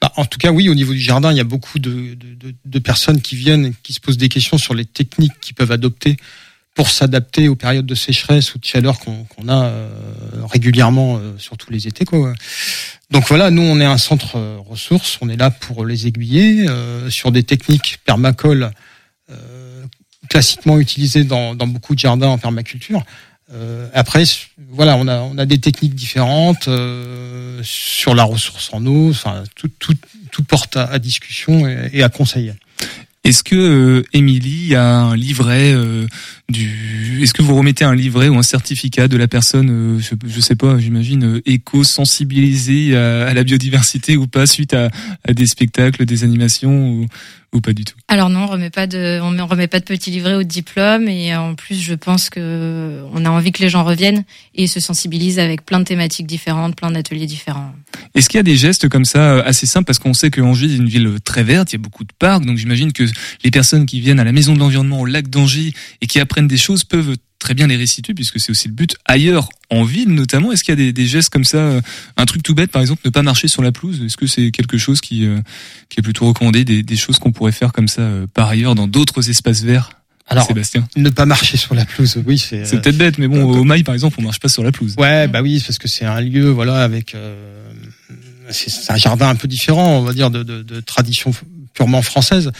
[0.00, 2.54] Bah, En tout cas, oui, au niveau du jardin, il y a beaucoup de, de,
[2.64, 6.16] de personnes qui viennent, qui se posent des questions sur les techniques qu'ils peuvent adopter
[6.74, 9.88] pour s'adapter aux périodes de sécheresse ou de chaleur qu'on a euh,
[10.50, 12.04] régulièrement euh, sur tous les étés.
[12.04, 12.34] Quoi.
[13.10, 16.66] Donc voilà, nous on est un centre euh, ressources, on est là pour les aiguiller
[17.08, 18.70] sur des techniques permacoles
[20.28, 23.04] classiquement utilisées dans, dans, beaucoup de jardins en permaculture.
[23.92, 24.24] après,
[24.70, 26.68] voilà, on a, on a des techniques différentes
[27.62, 29.10] sur la ressource en eau.
[29.10, 29.94] Enfin, tout, tout,
[30.32, 32.54] tout porte à, discussion et, et à conseiller.
[33.24, 36.06] Est-ce que euh, Émilie a un livret euh,
[36.50, 40.40] du Est-ce que vous remettez un livret ou un certificat de la personne euh, je,
[40.40, 44.90] sais pas, j'imagine éco-sensibilisée à, la biodiversité ou pas suite à,
[45.26, 47.06] à des spectacles, des animations ou,
[47.54, 50.10] ou pas du tout Alors non, on remet pas de, on remet pas de petit
[50.10, 53.68] livret ou de diplôme et en plus je pense que on a envie que les
[53.68, 57.72] gens reviennent et se sensibilisent avec plein de thématiques différentes, plein d'ateliers différents.
[58.14, 59.86] Est-ce qu'il y a des gestes comme ça assez simples?
[59.86, 62.12] Parce qu'on sait que Angers est une ville très verte, il y a beaucoup de
[62.18, 63.04] parcs, donc j'imagine que
[63.42, 66.48] les personnes qui viennent à la maison de l'environnement au lac d'Angers et qui apprennent
[66.48, 70.08] des choses peuvent très bien les restituer puisque c'est aussi le but ailleurs en ville
[70.08, 71.80] notamment est-ce qu'il y a des, des, gestes comme ça euh,
[72.16, 74.02] un truc tout bête par exemple ne pas marcher sur la pelouse?
[74.02, 75.40] Est-ce que c'est quelque chose qui euh,
[75.90, 78.74] qui est plutôt recommandé des, des choses qu'on pourrait faire comme ça euh, par ailleurs
[78.74, 79.90] dans d'autres espaces verts?
[80.26, 80.88] Alors, Sébastien.
[80.96, 82.64] ne pas marcher sur la pelouse, oui, c'est.
[82.64, 84.94] C'est peut-être bête, mais bon, au Mail, par exemple, on marche pas sur la pelouse.
[84.96, 87.14] Ouais, bah oui, parce que c'est un lieu, voilà, avec,
[88.48, 91.34] c'est un jardin un peu différent, on va dire, de, de, de tradition
[91.74, 92.52] purement française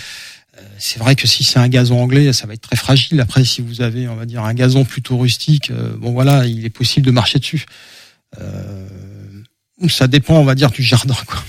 [0.78, 3.20] c'est vrai que si c'est un gazon anglais, ça va être très fragile.
[3.20, 6.64] Après, si vous avez, on va dire, un gazon plutôt rustique, euh, bon voilà, il
[6.64, 7.64] est possible de marcher dessus.
[8.40, 8.86] Euh,
[9.88, 11.16] ça dépend, on va dire, du jardin.
[11.26, 11.42] Quoi.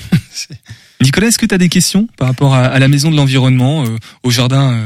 [1.02, 3.98] Nicolas, est-ce que tu as des questions par rapport à, la maison de l'environnement, euh,
[4.24, 4.80] au jardin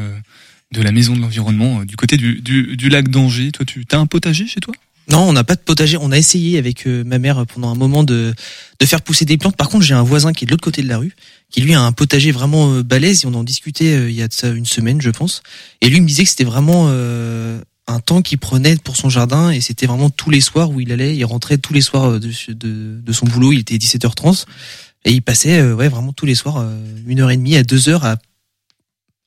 [0.72, 3.52] de la maison de l'environnement, du côté du, du lac d'Angers?
[3.52, 4.74] Toi, tu as un potager chez toi?
[5.12, 5.98] Non, on n'a pas de potager.
[6.00, 8.34] On a essayé avec euh, ma mère pendant un moment de,
[8.80, 9.58] de faire pousser des plantes.
[9.58, 11.16] Par contre, j'ai un voisin qui est de l'autre côté de la rue,
[11.50, 13.24] qui lui a un potager vraiment euh, balèze.
[13.24, 15.42] Et on en discutait euh, il y a de une semaine, je pense.
[15.82, 16.90] Et lui me disait que c'était vraiment
[17.88, 19.50] un temps qu'il prenait pour son jardin.
[19.50, 21.16] Et c'était vraiment tous les soirs où il allait.
[21.16, 23.52] Il rentrait tous les soirs de, de, de son boulot.
[23.52, 24.46] Il était 17h30.
[25.06, 26.66] Et il passait ouais vraiment tous les soirs
[27.08, 28.18] une heure et demie à deux heures à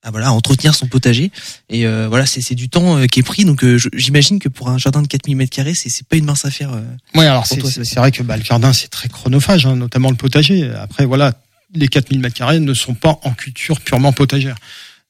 [0.03, 1.31] à voilà entretenir son potager.
[1.69, 3.45] Et euh, voilà c'est c'est du temps euh, qui est pris.
[3.45, 6.25] Donc euh, j'imagine que pour un jardin de 4000 mètres carrés c'est c'est pas une
[6.25, 6.71] mince affaire
[7.15, 10.17] oui alors c'est c'est vrai que bah, le jardin c'est très chronophage hein, notamment le
[10.17, 10.71] potager.
[10.71, 11.33] Après voilà
[11.75, 14.57] les 4000 mètres carrés ne sont pas en culture purement potagère.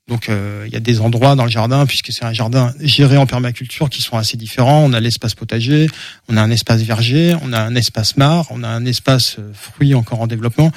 [0.09, 3.25] Donc il y a des endroits dans le jardin puisque c'est un jardin géré en
[3.25, 4.85] permaculture qui sont assez différents.
[4.85, 5.87] On a l'espace potager
[6.29, 9.95] on a un espace verger on a un espace mare on a un espace fruits
[9.95, 10.71] encore en développement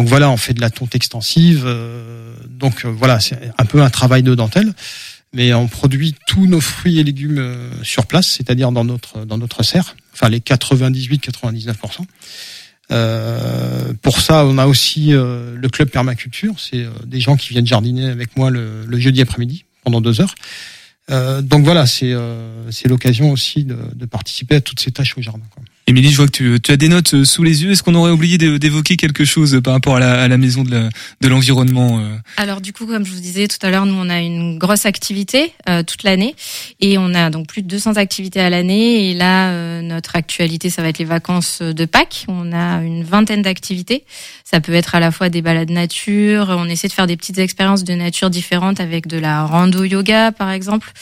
[0.00, 1.64] donc voilà, on fait de la tonte extensive.
[1.66, 4.72] Euh, donc euh, voilà, c'est un peu un travail de dentelle,
[5.34, 9.36] mais on produit tous nos fruits et légumes euh, sur place, c'est-à-dire dans notre dans
[9.36, 12.06] notre serre, enfin les 98-99%.
[12.90, 16.54] Euh, pour ça, on a aussi euh, le club permaculture.
[16.58, 20.22] C'est euh, des gens qui viennent jardiner avec moi le, le jeudi après-midi pendant deux
[20.22, 20.34] heures.
[21.42, 22.14] Donc voilà, c'est
[22.70, 25.42] c'est l'occasion aussi de, de, participer à toutes ces tâches au jardin.
[25.50, 25.64] Quoi.
[25.86, 27.72] Émilie, je vois que tu, tu, as des notes euh, sous les yeux.
[27.72, 31.28] Est-ce qu'on aurait oublié d'évoquer quelque chose par rapport à la, à la maison de
[31.28, 34.20] l'environnement euh Alors du coup, comme je vous disais tout à l'heure, nous on a
[34.20, 36.36] une grosse activité euh, toute l'année
[36.80, 39.10] et on a donc plus de 200 activités à l'année.
[39.10, 42.24] Et là, euh, notre actualité, ça va être les vacances de Pâques.
[42.28, 44.04] On a une vingtaine d'activités.
[44.44, 46.46] Ça peut être à la fois des balades nature.
[46.50, 50.30] On essaie de faire des petites expériences de nature différentes avec de la rando yoga,
[50.30, 50.92] par exemple.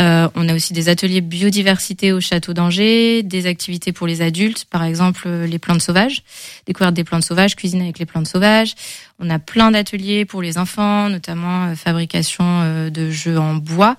[0.00, 4.64] Euh, on a aussi des ateliers biodiversité au château d'Angers, des activités pour les adultes,
[4.66, 6.22] par exemple euh, les plantes sauvages,
[6.66, 8.74] découverte des plantes sauvages, cuisine avec les plantes sauvages.
[9.22, 13.96] On a plein d'ateliers pour les enfants, notamment euh, fabrication euh, de jeux en bois,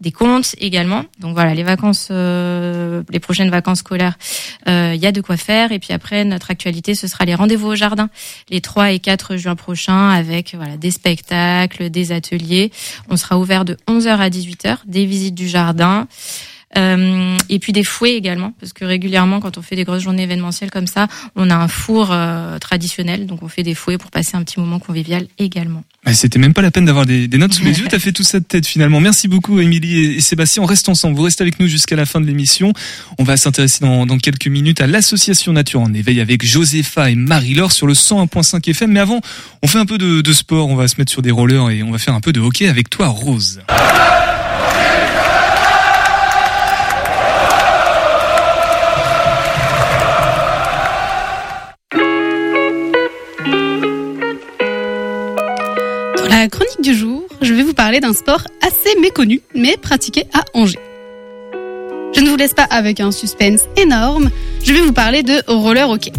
[0.00, 1.04] des contes également.
[1.20, 4.16] Donc voilà, les vacances, euh, les prochaines vacances scolaires,
[4.66, 5.72] il y a de quoi faire.
[5.72, 8.08] Et puis après, notre actualité, ce sera les rendez-vous au jardin,
[8.48, 12.72] les 3 et 4 juin prochains, avec voilà des spectacles, des ateliers.
[13.10, 16.08] On sera ouvert de 11h à 18h, des visites du jardin.
[16.76, 20.22] Euh, et puis des fouets également, parce que régulièrement, quand on fait des grosses journées
[20.22, 21.06] événementielles comme ça,
[21.36, 24.58] on a un four euh, traditionnel, donc on fait des fouets pour passer un petit
[24.58, 25.84] moment convivial également.
[26.12, 28.22] C'était même pas la peine d'avoir des, des, notes sous les yeux, t'as fait tout
[28.22, 29.00] ça de tête finalement.
[29.00, 32.20] Merci beaucoup Émilie et Sébastien, on reste ensemble, vous restez avec nous jusqu'à la fin
[32.20, 32.72] de l'émission.
[33.18, 37.14] On va s'intéresser dans, dans, quelques minutes à l'association Nature en éveil avec Josepha et
[37.14, 38.92] Marie-Laure sur le 101.5 FM.
[38.92, 39.20] Mais avant,
[39.62, 41.82] on fait un peu de, de sport, on va se mettre sur des rollers et
[41.82, 43.60] on va faire un peu de hockey avec toi Rose.
[56.82, 60.80] Du jour, je vais vous parler d'un sport assez méconnu, mais pratiqué à Angers.
[62.14, 64.30] Je ne vous laisse pas avec un suspense énorme,
[64.62, 66.12] je vais vous parler de roller hockey.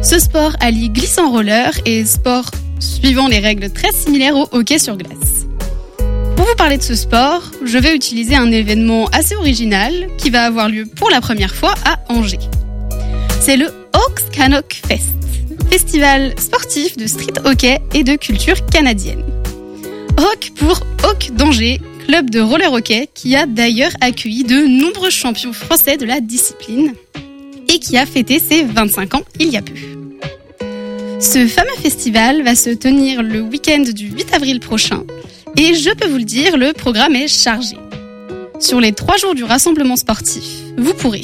[0.00, 4.96] Ce sport allie glissant roller et sport suivant les règles très similaires au hockey sur
[4.96, 5.46] glace.
[6.36, 10.44] Pour vous parler de ce sport, je vais utiliser un événement assez original qui va
[10.44, 12.38] avoir lieu pour la première fois à Angers.
[13.40, 15.14] C'est le Hawks Fest
[15.70, 19.24] festival sportif de street hockey et de culture canadienne.
[20.24, 25.52] Hawk pour Hawk d'Angers, club de roller hockey qui a d'ailleurs accueilli de nombreux champions
[25.52, 26.94] français de la discipline
[27.68, 29.74] et qui a fêté ses 25 ans il y a peu.
[31.20, 35.04] Ce fameux festival va se tenir le week-end du 8 avril prochain
[35.58, 37.76] et je peux vous le dire, le programme est chargé.
[38.60, 40.44] Sur les trois jours du rassemblement sportif,
[40.78, 41.22] vous pourrez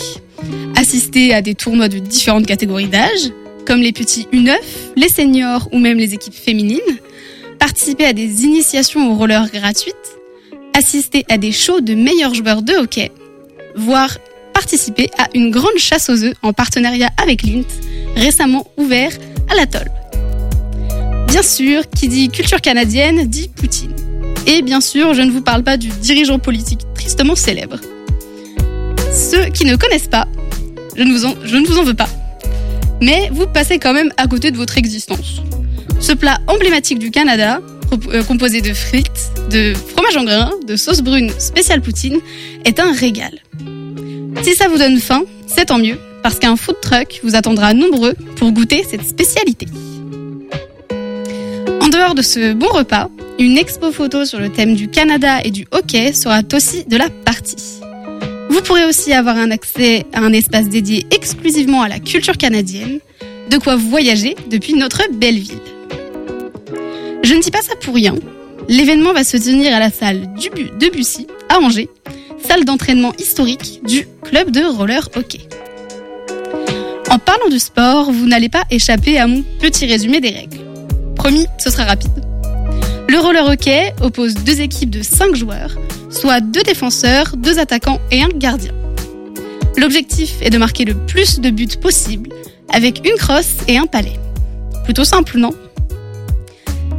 [0.76, 3.32] assister à des tournois de différentes catégories d'âge,
[3.66, 4.56] comme les petits U9,
[4.96, 6.80] les seniors ou même les équipes féminines,
[7.60, 9.94] participer à des initiations au roller gratuites,
[10.76, 13.12] assister à des shows de meilleurs joueurs de hockey,
[13.76, 14.18] voire
[14.52, 17.62] participer à une grande chasse aux œufs en partenariat avec Lint,
[18.16, 19.12] récemment ouvert
[19.48, 19.88] à l'atoll.
[21.28, 23.94] Bien sûr, qui dit culture canadienne dit Poutine.
[24.46, 27.78] Et bien sûr, je ne vous parle pas du dirigeant politique tristement célèbre.
[29.12, 30.26] Ceux qui ne connaissent pas,
[30.96, 32.08] je ne vous en veux pas
[33.00, 35.42] mais vous passez quand même à côté de votre existence.
[36.00, 37.60] Ce plat emblématique du Canada,
[38.08, 42.20] euh, composé de frites, de fromage en grains, de sauce brune spéciale poutine,
[42.64, 43.32] est un régal.
[44.42, 48.14] Si ça vous donne faim, c'est tant mieux, parce qu'un food truck vous attendra nombreux
[48.36, 49.66] pour goûter cette spécialité.
[51.82, 55.50] En dehors de ce bon repas, une expo photo sur le thème du Canada et
[55.50, 57.80] du hockey sera aussi de la partie.
[58.48, 63.00] Vous pourrez aussi avoir un accès à un espace dédié exclusivement à la culture canadienne,
[63.50, 65.60] de quoi voyager depuis notre belle ville.
[67.22, 68.14] Je ne dis pas ça pour rien.
[68.68, 71.90] L'événement va se tenir à la salle de Bussy, à Angers,
[72.46, 75.40] salle d'entraînement historique du club de roller hockey.
[77.10, 80.58] En parlant du sport, vous n'allez pas échapper à mon petit résumé des règles.
[81.16, 82.24] Promis, ce sera rapide.
[83.08, 85.76] Le roller hockey oppose deux équipes de 5 joueurs,
[86.10, 88.72] soit deux défenseurs, deux attaquants et un gardien.
[89.76, 92.30] L'objectif est de marquer le plus de buts possible
[92.72, 94.18] avec une crosse et un palais.
[94.84, 95.50] Plutôt simple, non?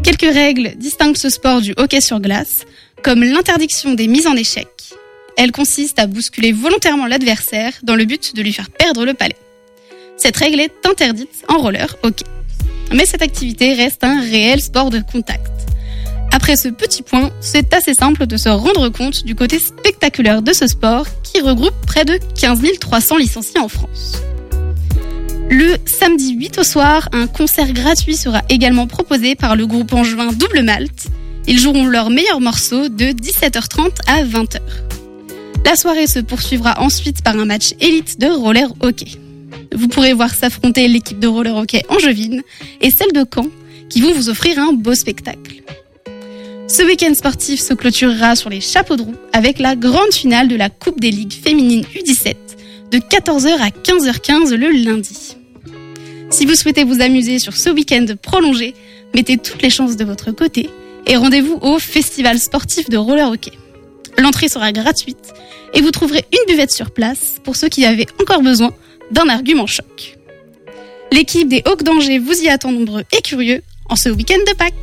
[0.03, 2.65] Quelques règles distinguent ce sport du hockey sur glace,
[3.03, 4.67] comme l'interdiction des mises en échec.
[5.37, 9.35] Elle consiste à bousculer volontairement l'adversaire dans le but de lui faire perdre le palais.
[10.17, 12.25] Cette règle est interdite en roller hockey.
[12.91, 15.51] Mais cette activité reste un réel sport de contact.
[16.31, 20.53] Après ce petit point, c'est assez simple de se rendre compte du côté spectaculaire de
[20.53, 24.21] ce sport qui regroupe près de 15 300 licenciés en France.
[25.53, 30.31] Le samedi 8 au soir, un concert gratuit sera également proposé par le groupe angevin
[30.31, 31.07] Double Malte.
[31.45, 34.61] Ils joueront leur meilleur morceau de 17h30 à 20h.
[35.65, 39.19] La soirée se poursuivra ensuite par un match élite de roller hockey.
[39.75, 42.43] vous pourrez voir s'affronter l'équipe de roller hockey angevine
[42.79, 43.47] et celle de Caen,
[43.89, 45.63] qui vont vous offrir un beau spectacle.
[46.69, 50.55] Ce week-end sportif se clôturera sur les chapeaux de roue avec la grande finale de
[50.55, 52.35] la Coupe des Ligues féminines U17
[52.91, 55.40] de 14h à 15h15 le lundi.
[56.31, 58.73] Si vous souhaitez vous amuser sur ce week-end prolongé,
[59.13, 60.69] mettez toutes les chances de votre côté
[61.05, 63.51] et rendez-vous au Festival sportif de roller hockey.
[64.17, 65.33] L'entrée sera gratuite
[65.73, 68.71] et vous trouverez une buvette sur place pour ceux qui avaient encore besoin
[69.11, 70.17] d'un argument choc.
[71.11, 74.73] L'équipe des Hawks d'Angers vous y attend nombreux et curieux en ce week-end de Pâques.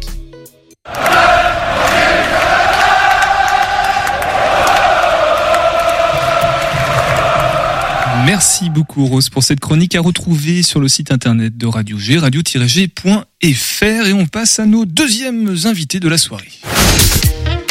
[8.28, 12.18] Merci beaucoup Rose pour cette chronique à retrouver sur le site internet de Radio G,
[12.18, 16.52] radio-g.fr et on passe à nos deuxièmes invités de la soirée.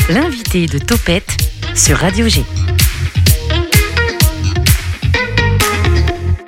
[0.09, 1.29] L'invité de Topette
[1.75, 2.43] sur Radio G.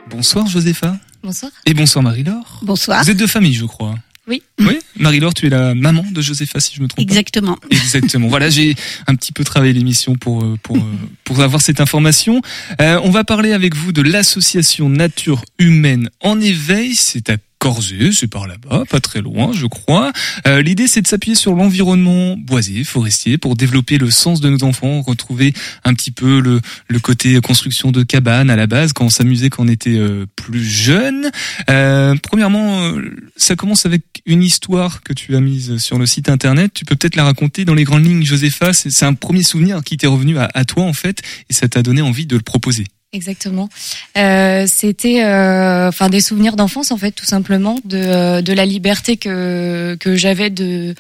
[0.10, 0.98] Bonsoir Josépha.
[1.22, 1.52] Bonsoir.
[1.68, 2.62] Et bonsoir Marie-Laure.
[2.64, 3.04] Bonsoir.
[3.04, 3.94] Vous êtes de famille je crois.
[4.30, 4.44] Oui.
[4.60, 7.56] Oui, Marie-Laure, tu es la maman de Josépha, si je me trompe Exactement.
[7.56, 7.68] pas.
[7.72, 8.28] Exactement.
[8.28, 8.76] voilà, j'ai
[9.08, 10.82] un petit peu travaillé l'émission pour euh, pour euh,
[11.24, 12.42] pour avoir cette information.
[12.80, 16.96] Euh, on va parler avec vous de l'association Nature Humaine en éveil.
[16.96, 20.14] C'est à Corzé, c'est par là-bas, pas très loin, je crois.
[20.48, 24.64] Euh, L'idée, c'est de s'appuyer sur l'environnement boisé, forestier, pour développer le sens de nos
[24.64, 29.06] enfants, retrouver un petit peu le, le côté construction de cabanes à la base, quand
[29.06, 31.30] on s'amusait quand on était euh, plus jeune.
[31.70, 33.02] Euh, premièrement, euh,
[33.36, 36.72] ça commence avec une histoire que tu as mise sur le site internet.
[36.74, 38.72] Tu peux peut-être la raconter dans les grandes lignes, Josépha.
[38.72, 41.68] C'est c'est un premier souvenir qui t'est revenu à, à toi, en fait, et ça
[41.68, 42.86] t'a donné envie de le proposer.
[43.12, 43.70] Exactement.
[44.18, 48.66] Euh, C'était, euh, enfin, des souvenirs d'enfance en fait, tout simplement, de, euh, de la
[48.66, 50.94] liberté que que j'avais de,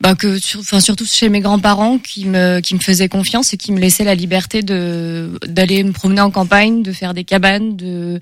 [0.00, 3.72] bah, que, enfin, surtout chez mes grands-parents qui me qui me faisaient confiance et qui
[3.72, 8.20] me laissaient la liberté de d'aller me promener en campagne, de faire des cabanes, de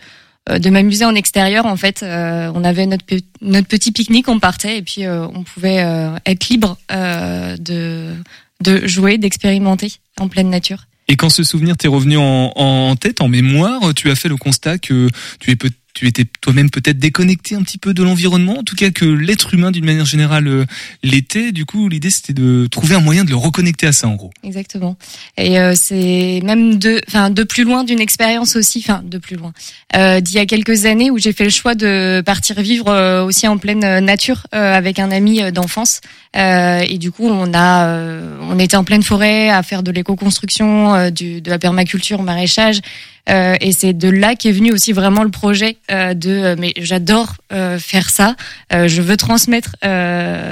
[0.48, 3.04] euh, de m'amuser en extérieur en fait Euh, on avait notre
[3.42, 5.84] notre petit pique-nique on partait et puis on pouvait
[6.24, 8.14] être libre de
[8.62, 13.28] de jouer d'expérimenter en pleine nature Et quand ce souvenir t'est revenu en, tête, en
[13.28, 15.08] mémoire, tu as fait le constat que
[15.40, 18.76] tu es peut tu étais toi-même peut-être déconnecté un petit peu de l'environnement, en tout
[18.76, 20.64] cas que l'être humain d'une manière générale euh,
[21.02, 21.50] l'était.
[21.50, 24.30] Du coup, l'idée c'était de trouver un moyen de le reconnecter à ça en gros.
[24.44, 24.96] Exactement.
[25.36, 29.34] Et euh, c'est même de, enfin, de plus loin d'une expérience aussi, enfin, de plus
[29.34, 29.52] loin.
[29.96, 33.24] Euh, D'il y a quelques années où j'ai fait le choix de partir vivre euh,
[33.24, 36.00] aussi en pleine nature euh, avec un ami d'enfance.
[36.34, 38.00] Et du coup, on a,
[38.42, 42.80] on était en pleine forêt à faire de l'éco-construction, de la permaculture, maraîchage.
[43.28, 46.72] Euh, et c'est de là qu'est venu aussi vraiment le projet euh, de euh, mais
[46.78, 48.36] j'adore euh, faire ça,
[48.72, 49.76] euh, je veux transmettre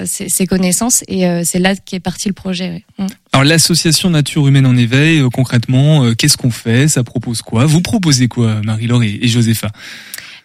[0.05, 2.69] ces, ces connaissances et c'est là qu'est parti le projet.
[2.99, 3.05] ouais.
[3.05, 3.09] Mm.
[3.33, 6.89] Alors l'association Nature Humaine en éveil, concrètement, qu'est-ce qu'on fait?
[6.89, 7.67] Ça propose quoi?
[7.67, 9.69] Vous proposez quoi, Marie-Laure et, et Josépha?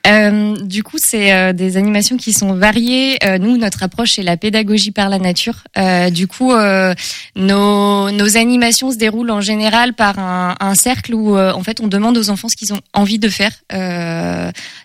[0.07, 3.17] Euh, du coup, c'est euh, des animations qui sont variées.
[3.23, 5.63] Euh, nous, notre approche, c'est la pédagogie par la nature.
[5.77, 6.93] Euh, du coup, euh,
[7.35, 11.87] nos, nos animations se déroulent en général par un, un cercle où, en fait, on
[11.87, 13.51] demande aux enfants ce qu'ils ont envie de faire,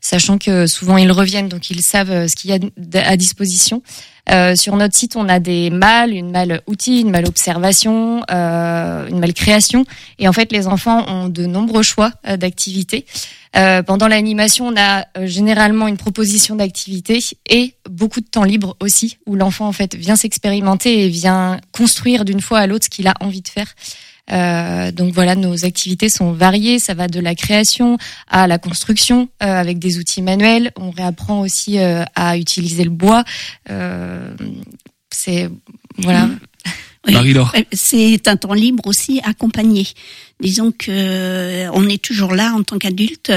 [0.00, 3.82] sachant que souvent ils reviennent, donc ils savent ce qu'il y a à disposition.
[4.30, 9.06] Euh, sur notre site, on a des malles, une malle outil, une malle observation, euh,
[9.08, 9.84] une malle création.
[10.18, 13.06] Et en fait, les enfants ont de nombreux choix euh, d'activités.
[13.56, 18.76] Euh, pendant l'animation, on a euh, généralement une proposition d'activité et beaucoup de temps libre
[18.80, 22.90] aussi, où l'enfant en fait vient s'expérimenter et vient construire d'une fois à l'autre ce
[22.90, 23.74] qu'il a envie de faire.
[24.32, 26.78] Euh, donc voilà, nos activités sont variées.
[26.78, 30.72] Ça va de la création à la construction euh, avec des outils manuels.
[30.76, 33.24] On réapprend aussi euh, à utiliser le bois.
[33.70, 34.34] Euh,
[35.10, 35.48] c'est
[35.98, 36.28] voilà.
[37.06, 37.12] Oui.
[37.14, 37.52] Marie-Laure.
[37.56, 39.86] Euh, C'est un temps libre aussi accompagné.
[40.40, 43.32] Disons que euh, on est toujours là en tant qu'adulte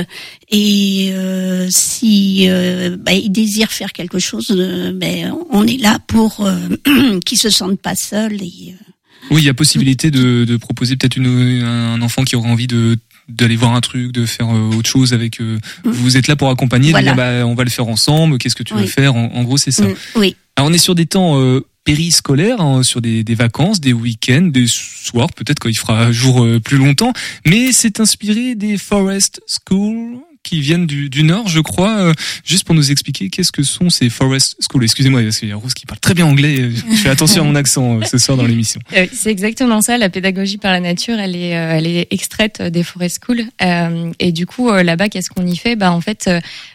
[0.49, 5.99] et euh, si euh, bah, ils désirent faire quelque chose, euh, ben, on est là
[6.07, 8.41] pour euh, qu'ils se sentent pas seuls.
[8.41, 8.83] Et, euh,
[9.31, 12.67] Oui, il y a possibilité de, de proposer peut-être une- un enfant qui aurait envie
[12.67, 15.39] de d'aller voir un truc, de faire euh, autre chose avec.
[15.39, 17.11] euh, Vous êtes là pour accompagner, Voilà.
[17.11, 18.39] de dire bah on va le faire ensemble.
[18.39, 19.15] Qu'est-ce que tu veux faire?
[19.15, 19.83] En, en gros, c'est ça.
[19.87, 20.35] Mm, oui.
[20.55, 24.47] Alors on est sur des temps euh, périscolaires, hein, sur des, des vacances, des week-ends,
[24.51, 27.13] des soirs, peut-être quand il fera jour euh, plus longtemps.
[27.45, 31.99] Mais c'est inspiré des Forest School qui viennent du, Nord, je crois.
[31.99, 34.83] Euh, juste pour nous expliquer qu'est-ce que sont ces Forest School.
[34.83, 36.59] Excusez-moi, parce qu'il y a Rose qui parle très bien anglais.
[36.61, 38.79] euh, Je fais attention à mon accent euh, ce soir dans l'émission.
[39.11, 39.97] C'est exactement ça.
[39.97, 43.43] La pédagogie par la nature, elle est, elle est extraite des forest schools.
[43.61, 45.75] Euh, et du coup, là-bas, qu'est-ce qu'on y fait?
[45.75, 46.29] Bah, en fait,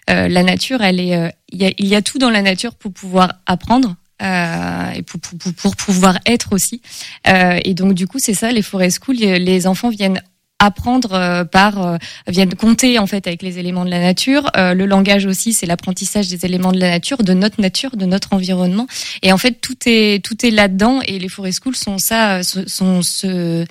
[0.08, 3.96] la nature, elle est, il y, a, tout dans la nature pour pouvoir apprendre.
[4.20, 6.80] et pour, pour, pour- pouvoir être aussi.
[7.26, 10.22] Et donc du coup, c'est ça, les forest schools, les enfants viennent
[10.58, 11.96] apprendre euh, par euh,
[12.26, 14.50] viennent compter en fait avec les éléments de la nature.
[14.56, 18.06] Euh, le langage aussi, c'est l'apprentissage des éléments de la nature, de notre nature, de
[18.06, 18.86] notre environnement.
[19.22, 21.00] Et en fait, tout est tout est là-dedans.
[21.06, 23.64] Et les forest schools sont ça, sont ce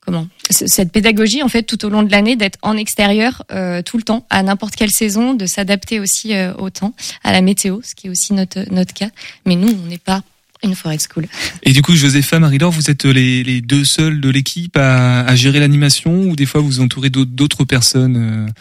[0.00, 3.42] comment cette pédagogie en fait tout au long de l'année d'être en extérieur
[3.84, 7.80] tout le temps à n'importe quelle saison de s'adapter aussi au temps à la météo
[7.82, 9.08] ce qui est aussi notre notre cas
[9.46, 10.22] mais nous on n'est pas
[10.62, 11.26] une forêt school.
[11.62, 15.34] Et du coup, Josépha, Marie-Laure, vous êtes les, les, deux seuls de l'équipe à, à,
[15.34, 18.52] gérer l'animation ou des fois vous entourez d'autres personnes euh,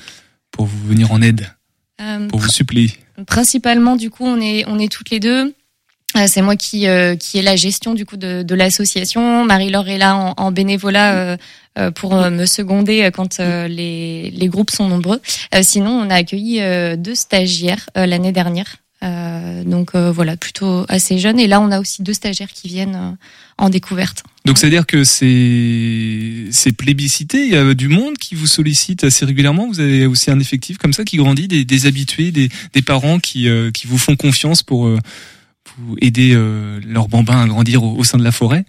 [0.51, 1.47] pour vous venir en aide,
[2.01, 2.91] euh, pour vous suppléer?
[3.27, 5.53] Principalement, du coup, on est, on est toutes les deux.
[6.15, 9.45] Euh, c'est moi qui, euh, qui ai la gestion du coup de, de l'association.
[9.45, 11.37] Marie-Laure est là en, en bénévolat
[11.77, 15.19] euh, pour me seconder quand les, les groupes sont nombreux.
[15.61, 16.61] sinon, on a accueilli
[16.97, 21.39] deux stagiaires l'année dernière euh, donc euh, voilà, plutôt assez jeune.
[21.39, 23.11] Et là, on a aussi deux stagiaires qui viennent euh,
[23.57, 24.23] en découverte.
[24.45, 27.45] Donc c'est-à-dire que c'est c'est plébiscité.
[27.45, 29.67] Il y a du monde qui vous sollicite assez régulièrement.
[29.67, 33.19] Vous avez aussi un effectif comme ça qui grandit, des, des habitués, des, des parents
[33.19, 34.89] qui qui vous font confiance pour,
[35.63, 36.33] pour aider
[36.85, 38.65] leurs bambins à grandir au, sein de la forêt.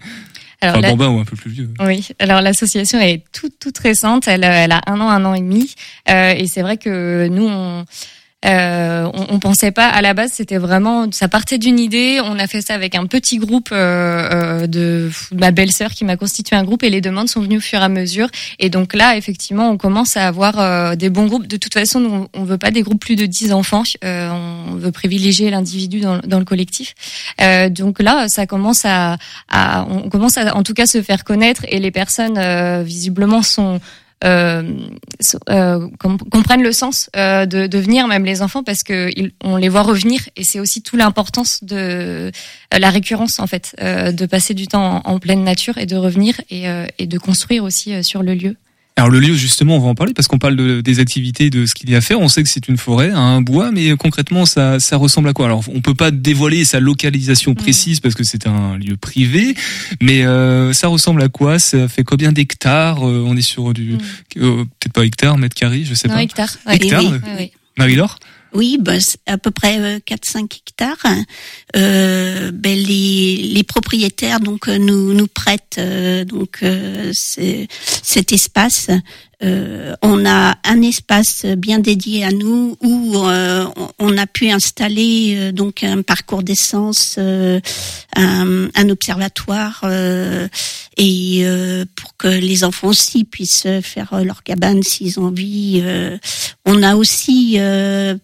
[0.59, 1.69] Alors, enfin, bambins ou un peu plus vieux.
[1.79, 2.07] Oui.
[2.17, 4.27] Alors l'association est toute toute récente.
[4.27, 5.75] Elle, elle a un an, un an et demi.
[6.07, 7.85] et c'est vrai que nous on
[8.45, 12.19] euh, on, on, pensait pas à la base, c'était vraiment, ça partait d'une idée.
[12.23, 16.17] On a fait ça avec un petit groupe euh, euh de ma belle-sœur qui m'a
[16.17, 18.29] constitué un groupe et les demandes sont venues au fur et à mesure.
[18.59, 21.47] Et donc là, effectivement, on commence à avoir euh, des bons groupes.
[21.47, 23.83] De toute façon, nous, on veut pas des groupes plus de 10 enfants.
[24.03, 26.93] Euh, on veut privilégier l'individu dans, dans, le collectif.
[27.71, 29.17] donc là, ça commence à,
[29.49, 32.39] à, on commence à, en tout cas, se faire connaître et les personnes
[32.83, 34.06] visiblement sont euh, euh,
[36.29, 39.09] comprennent le sens euh, de, de, venir, même les enfants, parce que
[39.43, 42.31] on les voit revenir, et c'est aussi toute l'importance de euh,
[42.77, 46.41] la récurrence en fait, de passer du temps en, en, pleine nature et de revenir
[46.49, 46.65] et,
[46.99, 48.55] et de construire aussi sur le lieu.
[48.97, 51.65] Alors le lieu justement, on va en parler parce qu'on parle de, des activités, de
[51.65, 52.19] ce qu'il y a à faire.
[52.19, 55.45] On sait que c'est une forêt, un bois, mais concrètement ça, ça ressemble à quoi?
[55.45, 57.55] Alors on peut pas dévoiler sa localisation mm.
[57.55, 59.55] précise parce que c'est un lieu privé,
[60.01, 61.59] mais euh, ça ressemble à quoi?
[61.59, 63.07] Ça fait combien d'hectares?
[63.07, 63.99] Euh, On est sur du mm.
[64.37, 66.23] euh, peut-être pas hectares, mètres carrés, je sais non, pas.
[66.23, 66.57] Hectares.
[66.67, 67.03] Hectares?
[67.03, 67.51] Oui, oui.
[67.77, 68.17] Marie-Laure?
[68.57, 68.93] Oui, bah,
[69.27, 71.05] à peu près 4-5 hectares.
[71.75, 75.79] Euh, ben les, les propriétaires donc nous nous prêtent
[76.25, 76.63] donc
[77.13, 78.89] cet espace
[79.43, 83.65] euh, on a un espace bien dédié à nous où euh,
[83.99, 87.59] on a pu installer euh, donc un parcours d'essence, un,
[88.15, 89.83] un, observatoire
[90.97, 91.45] et
[91.95, 95.83] pour que les enfants aussi puissent faire leur cabane s'ils ont envie.
[96.65, 97.59] on a aussi,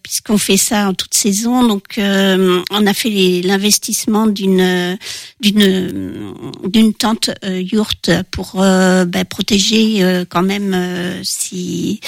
[0.01, 4.97] puisqu'on fait ça en toute saison, donc on a fait l'investissement d'une
[5.41, 6.33] d'une
[6.65, 11.99] d'une tente yourte pour ben, protéger quand même euh, si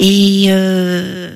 [0.00, 1.30] et euh,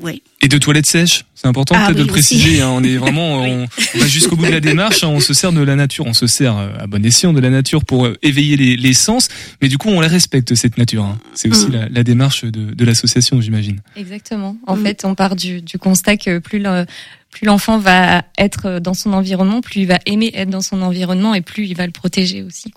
[0.00, 0.20] ouais.
[0.42, 2.60] Et de toilettes sèches, c'est important ah peut-être de le préciser.
[2.60, 5.04] Hein, on est vraiment, on, va jusqu'au bout de la démarche.
[5.04, 7.40] Hein, on se sert de la nature, on se sert euh, à bon escient de
[7.40, 9.28] la nature pour éveiller les, les sens,
[9.62, 11.04] mais du coup on la respecte cette nature.
[11.04, 11.18] Hein.
[11.34, 11.72] C'est aussi mm.
[11.72, 13.80] la, la, démarche de, de l'association, j'imagine.
[13.96, 14.56] Exactement.
[14.66, 14.82] En mm.
[14.82, 16.84] fait, on part du, du constat que plus le,
[17.30, 21.34] plus l'enfant va être dans son environnement, plus il va aimer être dans son environnement
[21.34, 22.72] et plus il va le protéger aussi.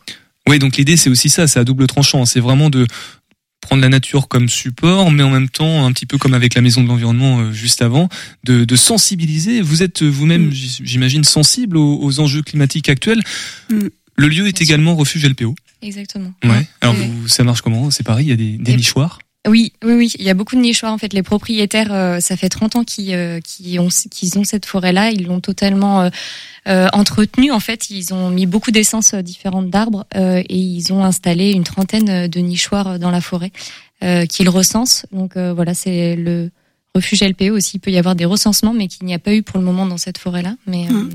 [0.47, 2.26] Oui, donc l'idée c'est aussi ça, c'est à double tranchant.
[2.26, 2.88] C'est vraiment de
[3.68, 6.61] prendre la nature comme support, mais en même temps, un petit peu comme avec la
[6.61, 8.07] maison de l'environnement euh, juste avant,
[8.45, 9.61] de, de, sensibiliser.
[9.61, 10.51] Vous êtes vous-même, mm.
[10.53, 13.22] j'imagine, sensible aux, aux, enjeux climatiques actuels.
[13.70, 13.88] Mm.
[14.15, 15.53] Le lieu est également refuge LPO.
[15.82, 16.34] Exactement.
[16.45, 16.65] Ouais.
[16.80, 17.91] Alors vous, ça marche comment?
[17.91, 19.20] C'est pareil, il y a des, des nichoirs?
[19.48, 21.14] Oui, oui, oui, il y a beaucoup de nichoirs en fait.
[21.14, 23.39] Les propriétaires, euh, ça fait 30 ans qu'ils euh,
[23.80, 25.12] ont qu'ils ont cette forêt-là.
[25.12, 26.10] Ils l'ont totalement euh,
[26.68, 27.89] euh entretenue en fait.
[27.89, 33.00] Ils ont mis beaucoup d'essences différentes d'arbres et ils ont installé une trentaine de nichoirs
[33.00, 33.52] dans la forêt
[34.30, 35.06] qu'ils recensent.
[35.12, 36.52] Donc voilà, c'est le
[36.93, 37.78] refuge LPO aussi.
[37.78, 39.86] Il peut y avoir des recensements, mais qu'il n'y a pas eu pour le moment
[39.86, 40.56] dans cette forêt-là.
[40.66, 41.10] Mais mmh.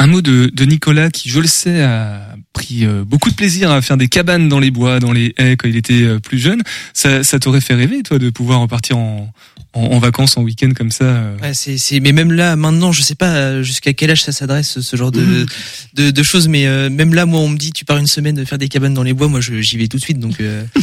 [0.00, 3.72] Un mot de, de, Nicolas qui, je le sais, a pris euh, beaucoup de plaisir
[3.72, 6.38] à faire des cabanes dans les bois, dans les haies quand il était euh, plus
[6.38, 6.62] jeune.
[6.94, 9.32] Ça, ça t'aurait fait rêver, toi, de pouvoir repartir en,
[9.74, 13.02] en, en vacances, en week-end comme ça euh ouais, c'est, Mais même là, maintenant, je
[13.02, 15.46] sais pas jusqu'à quel âge ça s'adresse, ce genre de, mhm.
[15.94, 18.58] de, de, choses, mais même là, moi, on me dit, tu pars une semaine faire
[18.58, 20.20] des cabanes dans les bois, moi, j'y vais tout de suite.
[20.20, 20.40] Donc,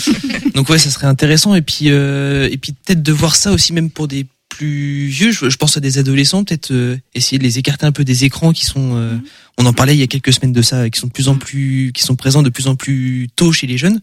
[0.55, 1.55] donc ouais, ça serait intéressant.
[1.55, 4.25] Et puis, et puis peut-être de voir ça aussi même pour des
[4.55, 8.03] plus vieux, je, pense à des adolescents, peut-être euh, essayer de les écarter un peu
[8.03, 9.23] des écrans qui sont, euh, mhm.
[9.57, 11.35] on en parlait il y a quelques semaines de ça, qui sont de plus en
[11.35, 13.99] plus, qui sont présents de plus en plus tôt chez les jeunes.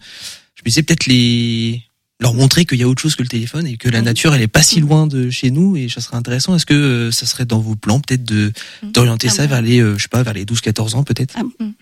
[0.55, 1.82] Je me disais peut-être les
[2.22, 4.42] leur montrer qu'il y a autre chose que le téléphone et que la nature elle
[4.42, 6.55] est pas si loin de chez nous et ça serait intéressant.
[6.55, 9.98] Est-ce que euh, ça serait dans vos plans peut-être de d'orienter ça vers les euh,
[9.98, 11.34] je sais pas vers les 12-14 ans peut-être?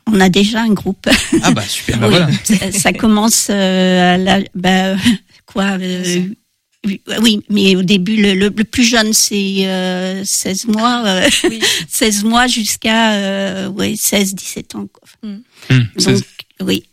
[0.07, 1.09] On a déjà un groupe.
[1.43, 1.99] Ah bah super.
[1.99, 2.73] bah Oui, voilà.
[2.73, 4.97] ça, commence euh, à la, bah,
[5.47, 6.25] quoi euh,
[6.87, 11.29] oui, mais au début, le, le, le plus jeune, c'est euh, 16 mois, euh,
[11.89, 14.87] 16 mois jusqu'à euh, ouais, 16, 17 ans.
[14.91, 15.09] Quoi.
[15.23, 15.43] Hum,
[15.97, 16.25] Donc,
[16.63, 16.85] oui.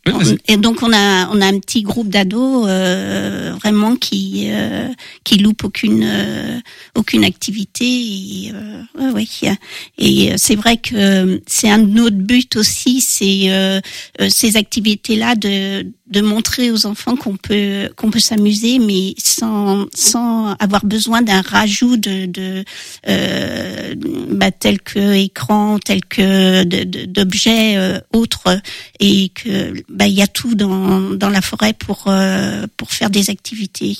[0.48, 4.88] Et donc on a on a un petit groupe d'ados euh, vraiment qui euh,
[5.24, 6.60] qui loupe aucune euh,
[6.96, 7.86] aucune activité.
[7.86, 9.58] Et, euh, ouais, ouais.
[9.98, 13.82] Et euh, c'est vrai que c'est un de notre buts aussi, c'est euh,
[14.22, 19.86] euh, ces activités-là de de montrer aux enfants qu'on peut qu'on peut s'amuser, mais sans
[19.94, 22.64] sans avoir besoin d'un rajout de de
[23.10, 23.96] euh,
[24.32, 28.58] bah, tel que écran, tel que d'objets euh, autres,
[29.02, 29.57] et que
[29.90, 33.98] bah il y a tout dans dans la forêt pour euh, pour faire des activités.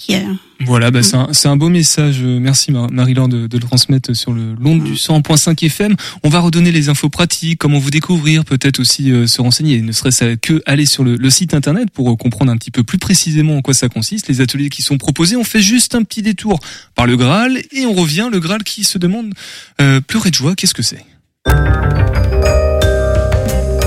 [0.66, 2.22] Voilà, bah, c'est un, c'est un beau message.
[2.24, 5.96] Merci Mar- Marie-Laure de, de le transmettre sur le l'onde du 100.5 FM.
[6.24, 9.92] On va redonner les infos pratiques, comment vous découvrir, peut-être aussi euh, se renseigner, ne
[9.92, 12.98] serait-ce que aller sur le, le site internet pour euh, comprendre un petit peu plus
[12.98, 15.36] précisément en quoi ça consiste, les ateliers qui sont proposés.
[15.36, 16.60] On fait juste un petit détour
[16.96, 18.30] par le Graal et on revient.
[18.32, 19.34] Le Graal qui se demande
[19.80, 21.06] euh, pleurer de joie, qu'est-ce que c'est?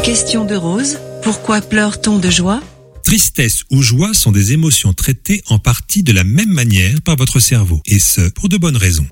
[0.05, 0.99] Question de Rose.
[1.23, 2.63] Pourquoi pleure-t-on de joie?
[3.05, 7.41] Tristesse ou joie sont des émotions traitées en partie de la même manière par votre
[7.41, 9.07] cerveau, et ce, pour de bonnes raisons.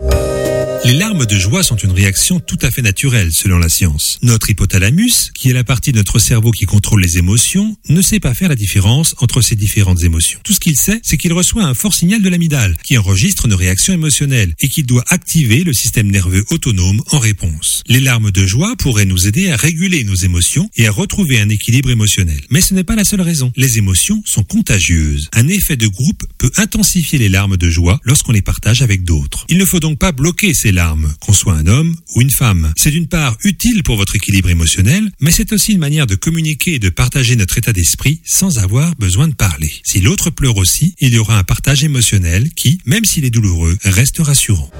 [0.84, 4.18] Les larmes de joie sont une réaction tout à fait naturelle selon la science.
[4.22, 8.20] Notre hypothalamus, qui est la partie de notre cerveau qui contrôle les émotions, ne sait
[8.20, 10.38] pas faire la différence entre ces différentes émotions.
[10.44, 13.56] Tout ce qu'il sait, c'est qu'il reçoit un fort signal de l'amygdale, qui enregistre nos
[13.56, 17.82] réactions émotionnelles et qui doit activer le système nerveux autonome en réponse.
[17.88, 21.48] Les larmes de joie pourraient nous aider à réguler nos émotions et à retrouver un
[21.48, 22.40] équilibre émotionnel.
[22.50, 23.52] Mais ce n'est pas la seule raison.
[23.56, 25.28] Les émotions sont contagieuses.
[25.34, 29.44] Un effet de groupe peut intensifier les larmes de joie lorsqu'on les partage avec d'autres.
[29.48, 32.72] Il ne faut donc pas bloquer ces larmes, qu'on soit un homme ou une femme.
[32.76, 36.74] C'est d'une part utile pour votre équilibre émotionnel, mais c'est aussi une manière de communiquer
[36.74, 39.72] et de partager notre état d'esprit sans avoir besoin de parler.
[39.84, 43.76] Si l'autre pleure aussi, il y aura un partage émotionnel qui, même s'il est douloureux,
[43.84, 44.70] reste rassurant.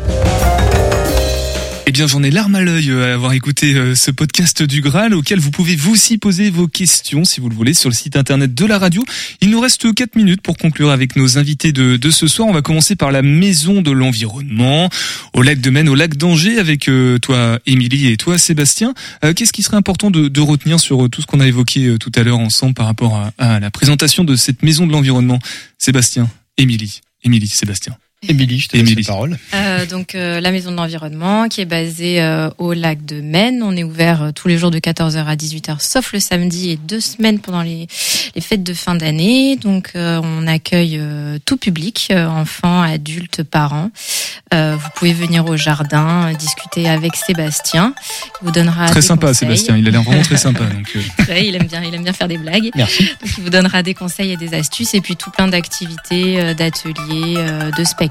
[1.89, 4.83] Eh bien, j'en ai larme à l'œil euh, à avoir écouté euh, ce podcast du
[4.83, 7.95] Graal auquel vous pouvez vous aussi poser vos questions si vous le voulez sur le
[7.95, 9.03] site internet de la radio.
[9.41, 12.47] Il nous reste 4 minutes pour conclure avec nos invités de, de ce soir.
[12.47, 14.91] On va commencer par la maison de l'environnement
[15.33, 18.93] au lac de Maine, au lac d'Angers avec euh, toi Émilie et toi Sébastien.
[19.35, 22.39] Qu'est-ce qui serait important de, retenir sur tout ce qu'on a évoqué tout à l'heure
[22.39, 25.39] ensemble par rapport à la présentation de cette maison de l'environnement?
[25.79, 26.29] Sébastien,
[26.59, 27.97] Émilie, Émilie, Sébastien.
[28.27, 29.39] Émilie, je te laisse la parole.
[29.55, 33.63] Euh, donc euh, la maison de l'environnement qui est basée euh, au lac de Maine.
[33.63, 36.77] On est ouvert euh, tous les jours de 14h à 18h sauf le samedi et
[36.77, 37.87] deux semaines pendant les,
[38.35, 39.55] les fêtes de fin d'année.
[39.55, 43.93] Donc euh, on accueille euh, tout public, euh, enfants, adultes, parents.
[44.53, 47.95] Euh, vous pouvez venir au jardin euh, discuter avec Sébastien.
[48.43, 49.47] Il vous donnera Très des sympa conseils.
[49.47, 50.65] Sébastien, il a l'air vraiment très sympa.
[50.65, 52.71] Donc, euh, Ouais, il aime bien, il aime bien faire des blagues.
[52.75, 53.05] Merci.
[53.21, 56.55] Donc il vous donnera des conseils et des astuces et puis tout plein d'activités, euh,
[56.55, 58.08] d'ateliers, euh, de spectacles,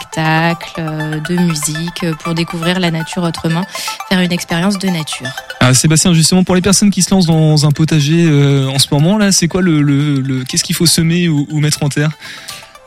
[0.80, 3.66] euh, de musique euh, pour découvrir la nature autrement,
[4.10, 5.30] faire une expérience de nature.
[5.60, 8.88] Ah, Sébastien, justement, pour les personnes qui se lancent dans un potager euh, en ce
[8.92, 11.90] moment, là, c'est quoi le, le, le- qu'est-ce qu'il faut semer ou, ou mettre en
[11.90, 12.12] terre?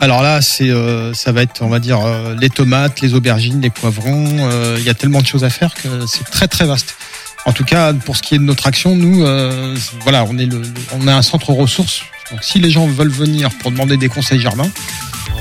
[0.02, 3.60] Alors là, c'est, euh, ça va être, on va dire, euh, les tomates, les aubergines,
[3.60, 4.26] les poivrons.
[4.50, 6.94] euh, Il y a tellement de choses à faire que c'est très très vaste.
[7.46, 10.48] En tout cas, pour ce qui est de notre action, nous, euh, voilà, on est
[10.92, 12.02] on a un centre ressources.
[12.30, 14.70] Donc, si les gens veulent venir pour demander des conseils jardin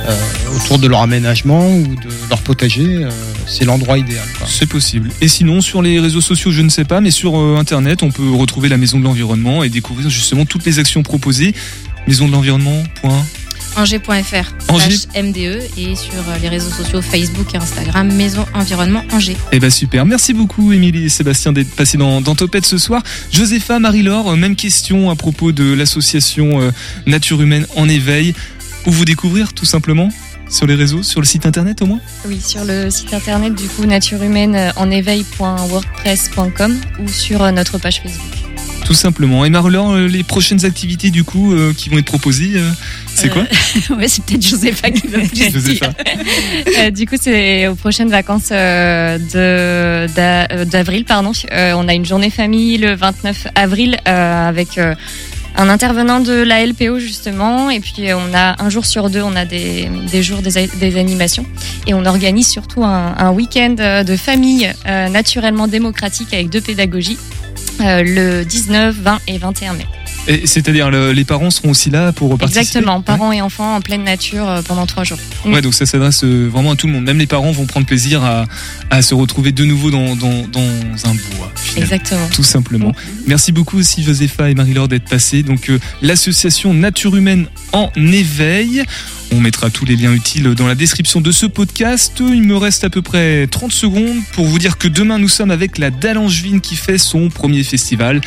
[0.08, 3.10] euh, autour de leur aménagement ou de leur potager, euh,
[3.48, 4.26] c'est l'endroit idéal.
[4.48, 5.12] C'est possible.
[5.22, 8.12] Et sinon, sur les réseaux sociaux, je ne sais pas, mais sur euh, Internet, on
[8.12, 11.54] peut retrouver la Maison de l'Environnement et découvrir justement toutes les actions proposées.
[12.08, 12.84] Maison de l'Environnement.
[13.80, 14.98] Angers.fr, Angers.
[14.98, 19.38] slash MDE et sur euh, les réseaux sociaux Facebook et Instagram, Maison Environnement Angers.
[19.54, 20.06] Eh ben super.
[20.06, 23.02] Merci beaucoup, Émilie et Sébastien, d'être passés dans, dans Topette ce soir.
[23.32, 26.72] Josépha, Marie-Laure, euh, même question à propos de l'association euh,
[27.06, 28.36] Nature Humaine en éveil.
[28.86, 30.10] Où vous découvrir, tout simplement
[30.50, 32.02] Sur les réseaux, sur le site internet au moins?
[32.28, 38.49] Oui, sur le site internet du coup naturehumaine en éveil.wordpress.com ou sur notre page Facebook.
[38.90, 39.46] Tout simplement.
[39.46, 42.68] Et Marie-Laure, euh, les prochaines activités du coup euh, qui vont être proposées, euh,
[43.06, 43.44] c'est quoi
[43.98, 45.52] ouais, c'est peut-être Josépha qui va plus dire.
[46.92, 49.28] Du coup, c'est aux prochaines vacances d'avril,
[51.06, 51.34] pardon.
[51.52, 54.80] On a une journée famille le 29 avril avec
[55.56, 59.36] un intervenant de la LPO justement, et puis on a un jour sur deux, on
[59.36, 61.46] a des, des jours des, des animations,
[61.86, 67.20] et on organise surtout un, un week-end de famille euh, naturellement démocratique avec deux pédagogies
[67.80, 69.86] le 19, 20 et 21 mai.
[70.28, 73.82] Et C'est-à-dire le- les parents seront aussi là pour participer Exactement, parents et enfants en
[73.82, 75.18] pleine nature euh, pendant trois jours.
[75.46, 77.06] Ouais, donc ça s'adresse euh, vraiment à tout le monde.
[77.06, 78.46] Même les parents vont prendre plaisir à,
[78.90, 80.60] à se retrouver de nouveau dans, dans, dans
[81.10, 81.52] un bois.
[81.56, 81.82] finalement.
[81.84, 82.28] Exactement.
[82.36, 82.94] Tout simplement.
[83.28, 85.42] Merci beaucoup aussi Josépha et Marie-Laure d'être passées.
[85.42, 88.84] Donc euh, l'association Nature Humaine en éveil.
[89.32, 92.14] On mettra tous les liens utiles dans la description de ce podcast.
[92.20, 95.52] Il me reste à peu près 30 secondes pour vous dire que demain nous sommes
[95.52, 98.22] avec la Dallangevine qui fait son premier festival.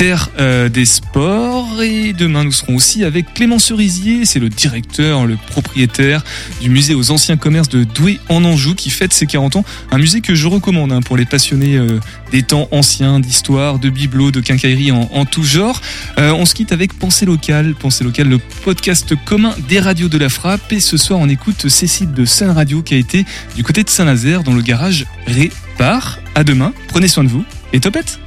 [0.00, 5.26] Terre euh, des Sports et demain nous serons aussi avec Clément Cerisier, c'est le directeur,
[5.26, 6.24] le propriétaire
[6.62, 9.98] du musée aux anciens commerces de Douai en Anjou qui fête ses 40 ans, un
[9.98, 12.00] musée que je recommande hein, pour les passionnés euh,
[12.30, 15.80] des temps anciens, d'histoire, de bibelots, de quincaillerie en, tout genre.
[16.18, 20.18] Euh, on se quitte avec Pensée locale, Pensée locale, le podcast commun des radios de
[20.18, 23.24] la frappe et ce soir on écoute Cécile de Saint Radio qui a été
[23.56, 26.18] du côté de Saint-Nazaire dans le garage Répar.
[26.34, 28.18] À demain, prenez soin de vous et topette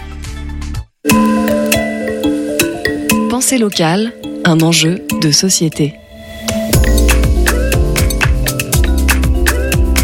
[3.29, 4.13] Pensée locale,
[4.45, 5.95] un enjeu de société.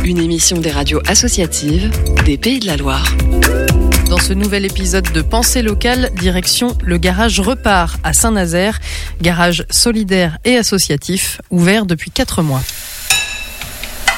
[0.04, 1.91] Une émission des radios associatives
[2.26, 3.06] des Pays de la Loire.
[4.20, 8.80] Ce nouvel épisode de Pensée locale, direction le garage Repart à Saint-Nazaire,
[9.22, 12.61] garage solidaire et associatif, ouvert depuis 4 mois.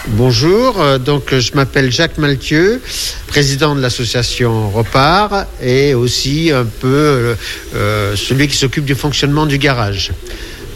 [0.07, 2.81] Bonjour, euh, donc je m'appelle Jacques Maltieu,
[3.27, 7.35] président de l'association Repart et aussi un peu euh,
[7.75, 10.11] euh, celui qui s'occupe du fonctionnement du garage.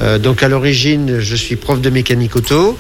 [0.02, 2.78] Euh, donc à l'origine, je suis prof de mécanique auto.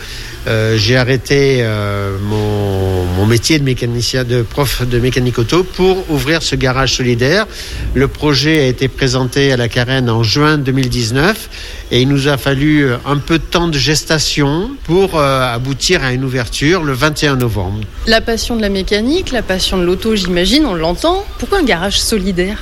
[0.47, 6.09] Euh, J'ai arrêté euh, mon, mon métier de mécanicien, de prof de mécanique auto pour
[6.11, 7.47] ouvrir ce garage solidaire.
[7.93, 11.49] Le projet a été présenté à la Carène en juin 2019
[11.91, 16.23] et il nous a fallu un peu de temps de gestation pour aboutir à une
[16.23, 17.79] ouverture le 21 novembre.
[18.05, 21.25] La passion de la mécanique, la passion de l'auto, j'imagine, on l'entend.
[21.39, 22.61] Pourquoi un garage solidaire?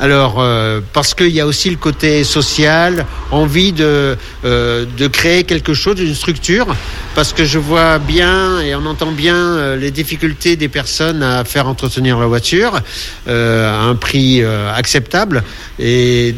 [0.00, 5.44] Alors, euh, parce qu'il y a aussi le côté social, envie de, euh, de créer
[5.44, 6.74] quelque chose, une structure,
[7.14, 11.44] parce que je vois bien et on entend bien euh, les difficultés des personnes à
[11.44, 12.80] faire entretenir leur voiture
[13.26, 15.42] à un prix acceptable
[15.78, 16.34] et,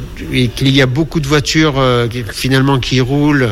[0.57, 1.75] qu'il y a beaucoup de voitures
[2.33, 3.49] finalement qui roulent,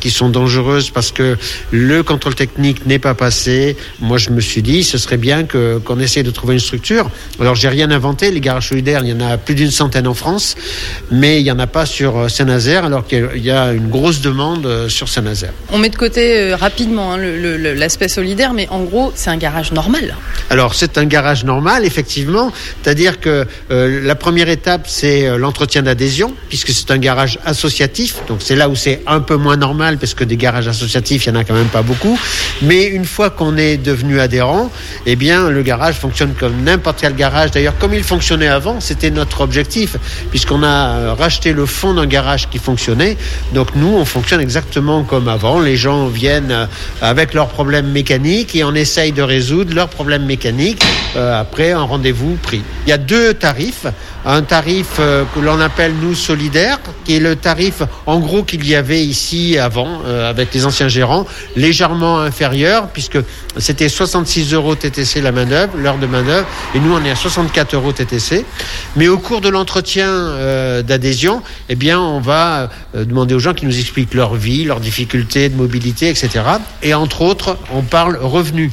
[0.00, 1.36] qui sont dangereuses parce que
[1.70, 3.76] le contrôle technique n'est pas passé.
[4.00, 7.10] Moi, je me suis dit, ce serait bien qu'on essaie de trouver une structure.
[7.40, 8.30] Alors, j'ai rien inventé.
[8.30, 10.54] Les garages solidaires, il y en a plus d'une centaine en France,
[11.10, 14.20] mais il y en a pas sur euh, Saint-Nazaire, alors qu'il y a une grosse
[14.20, 15.52] demande euh, sur Saint-Nazaire.
[15.72, 19.72] On met de côté euh, rapidement hein, l'aspect solidaire, mais en gros, c'est un garage
[19.72, 20.16] normal.
[20.50, 22.52] Alors c'est un garage normal, effectivement,
[22.82, 28.38] c'est-à-dire que euh, la première étape c'est l'entretien d'adhésion, puisque c'est un garage associatif, donc
[28.40, 31.32] c'est là où c'est un peu moins normal, parce que des garages associatifs, il y
[31.32, 32.18] en a quand même pas beaucoup.
[32.62, 34.70] Mais une fois qu'on est devenu adhérent,
[35.06, 37.50] eh bien le garage fonctionne comme n'importe quel garage.
[37.50, 39.96] D'ailleurs, comme il fonctionnait avant, c'était notre objectif,
[40.30, 43.16] puisqu'on a euh, racheté le fond d'un garage qui fonctionnait.
[43.54, 45.60] Donc nous, on fonctionne exactement comme avant.
[45.60, 46.66] Les gens viennent euh,
[47.00, 50.84] avec leurs problèmes mécaniques et on essaye de résoudre leurs problèmes mécaniques
[51.16, 52.62] euh, après un rendez-vous pris.
[52.86, 53.86] Il y a deux tarifs.
[54.26, 58.66] Un tarif euh, que l'on appelle nous solidaire, qui est le tarif en gros qu'il
[58.66, 63.18] y avait ici avant euh, avec les anciens gérants, légèrement inférieur puisque
[63.58, 67.74] c'était 66 euros TTC la manœuvre, l'heure de manœuvre, et nous on est à 64
[67.74, 68.46] euros TTC.
[69.08, 73.66] Au cours de l'entretien euh, d'adhésion, eh bien on va euh, demander aux gens qui
[73.66, 76.28] nous expliquent leur vie, leurs difficultés de mobilité, etc.
[76.82, 78.70] Et entre autres, on parle revenus.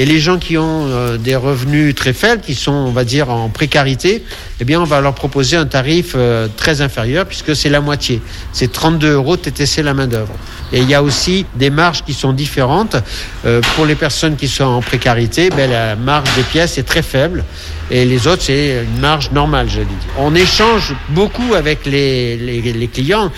[0.00, 3.30] Et les gens qui ont euh, des revenus très faibles, qui sont, on va dire,
[3.30, 4.22] en précarité,
[4.60, 8.22] eh bien, on va leur proposer un tarif euh, très inférieur puisque c'est la moitié.
[8.52, 10.34] C'est 32 euros TTC la main d'œuvre.
[10.72, 12.96] Et il y a aussi des marges qui sont différentes.
[13.44, 17.02] Euh, pour les personnes qui sont en précarité, ben, la marge des pièces est très
[17.02, 17.44] faible.
[17.90, 19.94] Et les autres, c'est une marge normale, je dis.
[20.18, 23.32] On échange beaucoup avec les, les, les clients.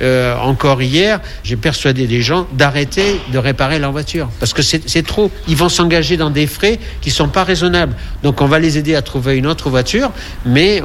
[0.00, 5.06] Euh, encore hier, j'ai persuadé des gens d'arrêter de réparer leur voiture parce que c'est
[5.06, 5.30] trop.
[5.48, 7.94] Ils vont s'engager dans des frais qui sont pas raisonnables.
[8.22, 10.10] Donc on va les aider à trouver une autre voiture,
[10.44, 10.82] mais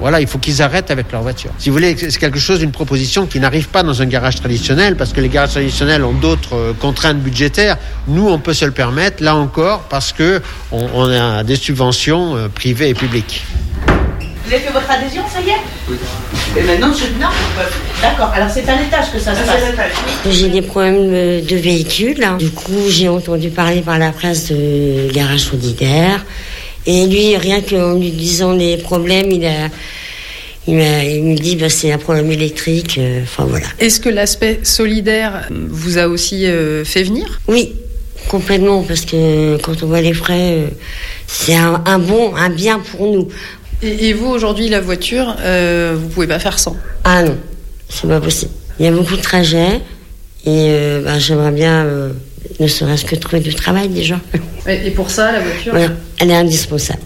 [0.00, 1.50] voilà, il faut qu'ils arrêtent avec leur voiture.
[1.58, 4.96] Si vous voulez, c'est quelque chose, une proposition qui n'arrive pas dans un garage traditionnel
[4.96, 7.76] parce que les garages traditionnels ont d'autres euh, contraintes budgétaires.
[8.08, 10.42] Nous, on peut se le permettre, là encore, parce que
[10.72, 13.44] on, on a des subventions euh, privées et publiques.
[14.46, 15.96] Vous avez fait votre adhésion, ça y est Oui.
[16.58, 17.04] Et maintenant, je...
[17.20, 17.28] Non
[18.02, 19.92] D'accord, alors c'est à l'étage que ça se passe.
[20.30, 21.10] J'ai des problèmes
[21.42, 22.26] de véhicule.
[22.38, 26.24] Du coup, j'ai entendu parler par la presse de garage solidaire.
[26.86, 29.68] Et lui, rien qu'en lui disant les problèmes, il a,
[30.66, 32.96] il, me dit, bah, c'est un problème électrique.
[32.98, 33.66] euh, Enfin, voilà.
[33.78, 37.40] Est-ce que l'aspect solidaire vous a aussi euh, fait venir?
[37.48, 37.74] Oui,
[38.28, 40.66] complètement, parce que quand on voit les frais, euh,
[41.26, 43.28] c'est un, un bon, un bien pour nous.
[43.82, 47.36] Et, et vous, aujourd'hui, la voiture, euh, vous pouvez pas faire sans Ah non,
[47.88, 48.52] c'est pas possible.
[48.78, 49.80] Il y a beaucoup de trajets
[50.44, 52.10] et euh, bah, j'aimerais bien, euh,
[52.60, 54.20] ne serait-ce que trouver du travail déjà.
[54.66, 57.00] Et et pour ça, la voiture Voilà, elle est indispensable.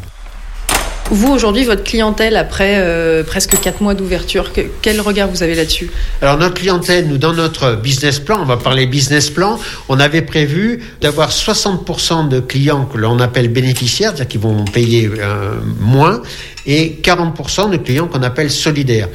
[1.10, 5.54] Vous, aujourd'hui, votre clientèle, après euh, presque 4 mois d'ouverture, que- quel regard vous avez
[5.54, 5.90] là-dessus?
[6.22, 9.58] Alors notre clientèle, nous dans notre business plan, on va parler business plan,
[9.90, 15.10] on avait prévu d'avoir 60% de clients que l'on appelle bénéficiaires, c'est-à-dire qui vont payer
[15.18, 16.22] euh, moins,
[16.66, 19.08] et 40% de clients qu'on appelle solidaires.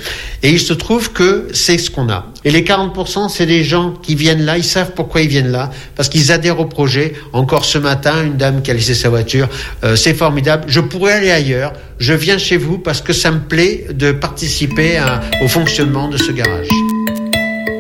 [0.44, 2.28] Et il se trouve que c'est ce qu'on a.
[2.46, 5.70] Et les 40%, c'est des gens qui viennent là, ils savent pourquoi ils viennent là,
[5.96, 7.14] parce qu'ils adhèrent au projet.
[7.34, 9.50] Encore ce matin, une dame qui a laissé sa voiture,
[9.84, 13.40] euh, c'est formidable, je pourrais aller ailleurs, je viens chez vous parce que ça me
[13.40, 15.02] plaît de participer
[15.44, 16.68] au fonctionnement de ce garage.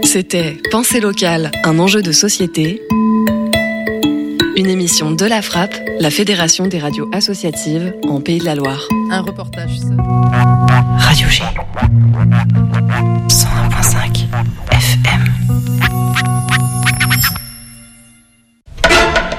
[0.03, 2.81] C'était Pensée locale, un enjeu de société.
[4.59, 8.89] Une émission de la Frappe, la Fédération des radios associatives en Pays de la Loire.
[9.09, 9.77] Un reportage.
[10.97, 11.43] Radio G.
[13.29, 14.25] 101.5
[14.69, 16.38] FM.